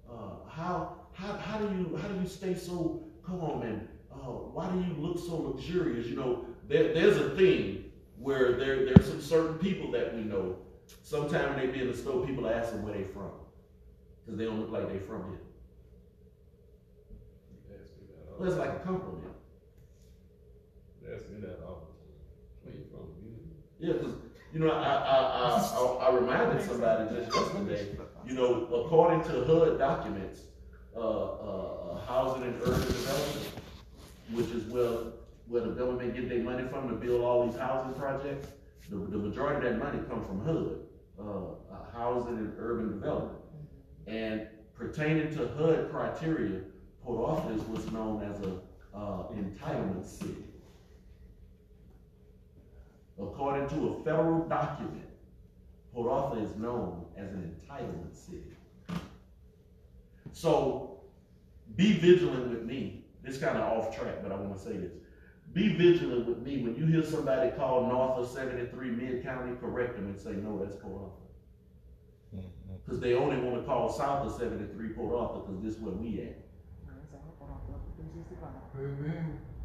[0.10, 4.68] uh, how, how, how do you how do you stay so calm and uh, why
[4.72, 6.08] do you look so luxurious?
[6.08, 7.87] You know, there, there's a thing
[8.20, 10.58] where there there are some certain people that we know.
[11.04, 13.32] Sometimes they be in the store, people ask them where they from
[14.26, 15.40] because they don't look like they from here.
[17.80, 19.24] Ask me that all Well, that's like a compliment.
[21.02, 21.16] the time.
[21.16, 21.76] Ask me that time.
[22.64, 23.08] Where you from?
[23.24, 24.16] You- Yeah, because
[24.54, 25.18] you know, I I,
[25.60, 27.98] I I reminded somebody just yesterday.
[28.26, 30.42] You know, according to HUD documents,
[30.96, 31.04] uh, uh,
[31.92, 33.50] uh, housing and urban development,
[34.32, 34.98] which is where
[35.48, 38.50] where the government get their money from to build all these housing projects.
[38.90, 40.80] The, the majority of that money comes from HUD,
[41.20, 43.40] uh, uh, housing and urban development.
[44.08, 46.62] And pertaining to HUD criteria,
[47.04, 48.60] Port Arthur was known as a
[48.96, 50.44] uh, entitlement city.
[53.20, 55.10] According to a federal document,
[55.94, 58.56] Port Arthur is known as an entitlement city.
[60.34, 61.00] So
[61.76, 63.06] be vigilant with me.
[63.24, 64.92] This kind of off track, but I want to say this.
[65.58, 66.62] Be vigilant with me.
[66.62, 70.64] When you hear somebody call north of 73 mid county, correct them and say, no,
[70.64, 72.46] that's Port Arthur.
[72.86, 75.96] Because they only want to call south of 73 Port Arthur because this is where
[75.96, 76.38] we at.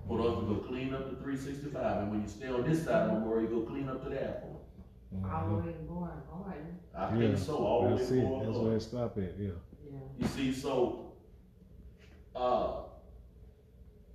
[0.08, 2.02] Port Arthur go clean up to 365.
[2.04, 4.22] And when you stay on this side of Memorial, you go clean up to the
[4.22, 4.62] airport.
[5.30, 8.48] All the way going, going, I think so, all the way That's to it, that's
[8.48, 8.60] Arthur.
[8.62, 9.50] where it stop at, yeah.
[9.92, 9.98] yeah.
[10.18, 11.12] You see, so
[12.34, 12.84] uh,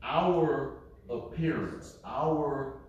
[0.01, 0.77] our
[1.09, 2.81] appearance, our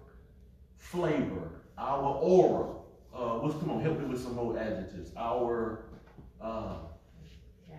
[0.76, 2.74] flavor, our aura.
[3.14, 3.80] Uh, what's come on?
[3.80, 5.12] Help me with some more adjectives.
[5.16, 5.84] Our
[6.40, 6.76] uh,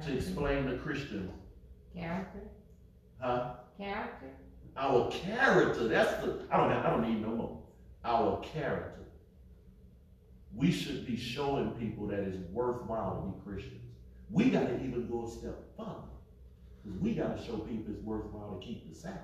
[0.05, 1.31] to explain the Christian,
[1.93, 2.39] Character,
[3.19, 3.53] huh?
[3.77, 4.27] character,
[4.77, 5.87] Our character.
[5.87, 6.45] That's the.
[6.51, 6.71] I don't.
[6.71, 7.59] I don't need no more.
[8.05, 8.95] Our character.
[10.55, 13.83] We should be showing people that it's worthwhile to be Christians.
[14.31, 15.91] We got to even go a step further.
[16.83, 19.19] Because we got to show people it's worthwhile to keep the Sabbath.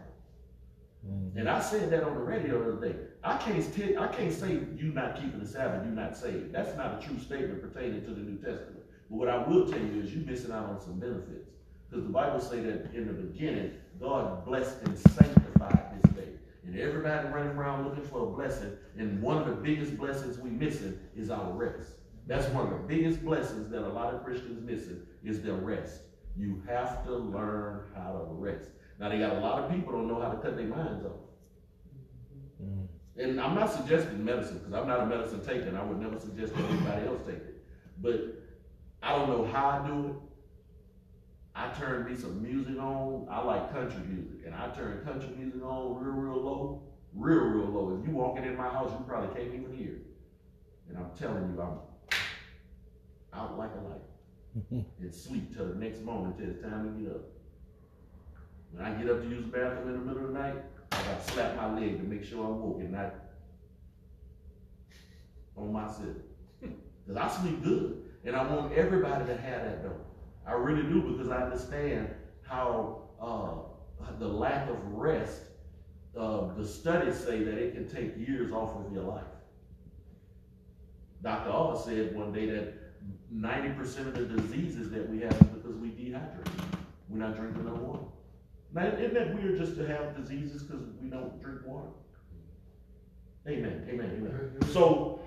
[1.08, 1.38] Mm-hmm.
[1.38, 3.00] And I said that on the radio the other day.
[3.24, 6.52] I can't tell, I can't say you not keeping the Sabbath, you not saved.
[6.52, 8.84] That's not a true statement pertaining to the New Testament.
[9.10, 11.50] But what I will tell you is you're missing out on some benefits.
[11.90, 16.30] Because the Bible say that in the beginning, God blessed and sanctified this day.
[16.66, 18.72] And everybody running around looking for a blessing.
[18.98, 21.92] And one of the biggest blessings we missing is our rest.
[22.28, 26.02] That's one of the biggest blessings that a lot of Christians missing is their rest.
[26.36, 28.70] You have to learn how to rest.
[29.00, 31.12] Now they got a lot of people don't know how to cut their minds off.
[32.64, 33.22] Mm-hmm.
[33.22, 36.20] And I'm not suggesting medicine because I'm not a medicine taker and I would never
[36.20, 37.64] suggest anybody else take it.
[38.02, 38.42] But
[39.02, 40.16] I don't know how I do it.
[41.56, 43.28] I turn me some music on.
[43.30, 46.84] I like country music and I turn country music on real, real low,
[47.14, 48.00] real, real low.
[48.00, 49.98] If you walking in my house, you probably can't even hear.
[50.90, 51.80] And I'm telling you, I'm
[53.34, 57.12] out like a light and sleep till the next moment till it's time to get
[57.12, 57.35] up.
[58.76, 60.56] When I get up to use the bathroom in the middle of the night,
[60.92, 63.16] I got to slap my leg to make sure I'm woke and not
[65.56, 66.16] on my side.
[67.08, 68.02] Because I sleep good.
[68.26, 70.02] And I want everybody to have that though.
[70.48, 72.10] I really do because I understand
[72.42, 75.42] how uh, the lack of rest,
[76.18, 79.24] uh, the studies say that it can take years off of your life.
[81.22, 81.52] Dr.
[81.52, 82.74] Oliver said one day that
[83.32, 86.48] ninety percent of the diseases that we have is because we dehydrate.
[87.10, 88.06] We're not drinking enough water.
[88.76, 91.88] Now, isn't that weird just to have diseases because we don't drink water?
[93.48, 94.74] Amen, amen, amen.
[94.74, 95.22] So,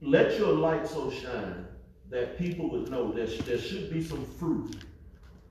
[0.00, 1.66] let your light so shine
[2.10, 4.76] that people would know that there should be some fruit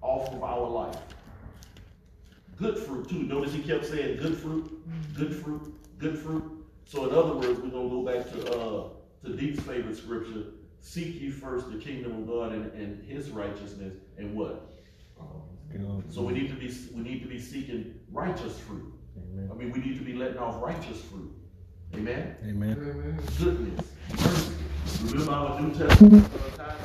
[0.01, 0.99] off of our life.
[2.57, 3.23] Good fruit too.
[3.23, 4.81] Notice he kept saying good fruit,
[5.15, 6.65] good fruit, good fruit.
[6.83, 8.89] So in other words, we're gonna go back to uh
[9.23, 10.43] to Deep's favorite scripture.
[10.85, 14.71] Seek you first the kingdom of God and, and his righteousness and what?
[16.11, 18.93] So we need to be we need to be seeking righteous fruit.
[19.17, 19.49] Amen.
[19.51, 21.33] I mean, we need to be letting off righteous fruit.
[21.95, 22.35] Amen.
[22.47, 23.19] Amen.
[23.39, 24.53] Goodness, mercy.
[25.05, 26.29] Remember our New Testament
[26.59, 26.75] uh,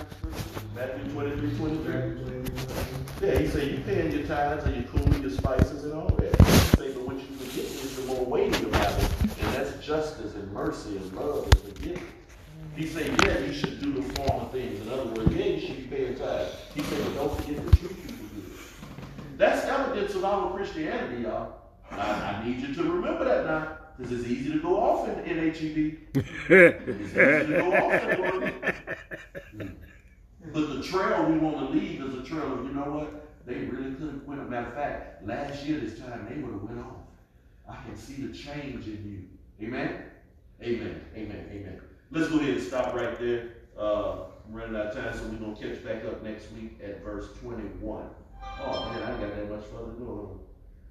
[0.75, 3.29] Matthew 23, 23.
[3.29, 6.41] Yeah, he said you paying your tithes and your cumin, your spices and all that.
[6.41, 10.35] He say, but what you forget is the more weighty about it, and that's justice
[10.35, 12.20] and mercy and love and forgiveness.
[12.77, 14.81] He said, yeah, you should do the former things.
[14.81, 16.57] In other words, yeah, you should be paying tithes.
[16.75, 18.53] He said, but don't forget to treat people good.
[19.37, 21.57] That's evidence of our Christianity, y'all.
[21.91, 25.19] I, I need you to remember that now, because it's easy to go off in,
[25.25, 25.99] in HEB.
[26.15, 29.73] It's easy to go off the.
[30.53, 33.27] But the trail we want to leave is a trail of, you know what?
[33.47, 34.49] They really could have went.
[34.49, 36.97] Matter of fact, last year this time they would have went off.
[37.69, 39.29] I can see the change in
[39.61, 39.67] you.
[39.67, 40.05] Amen?
[40.63, 41.01] Amen.
[41.15, 41.49] Amen.
[41.53, 41.81] Amen.
[42.13, 43.51] Let's go ahead and stop right there.
[43.79, 47.29] Uh, running out of time, so we're gonna catch back up next week at verse
[47.41, 48.05] 21.
[48.43, 50.41] Oh man, I ain't got that much further to go.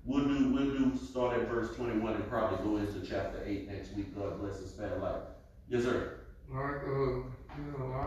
[0.05, 3.93] We'll do, we'll do, start at verse 21 and probably go into chapter 8 next
[3.95, 4.15] week.
[4.17, 5.23] God bless us, spare life.
[5.67, 6.21] Yes, sir.
[6.49, 7.93] Like, uh, you know,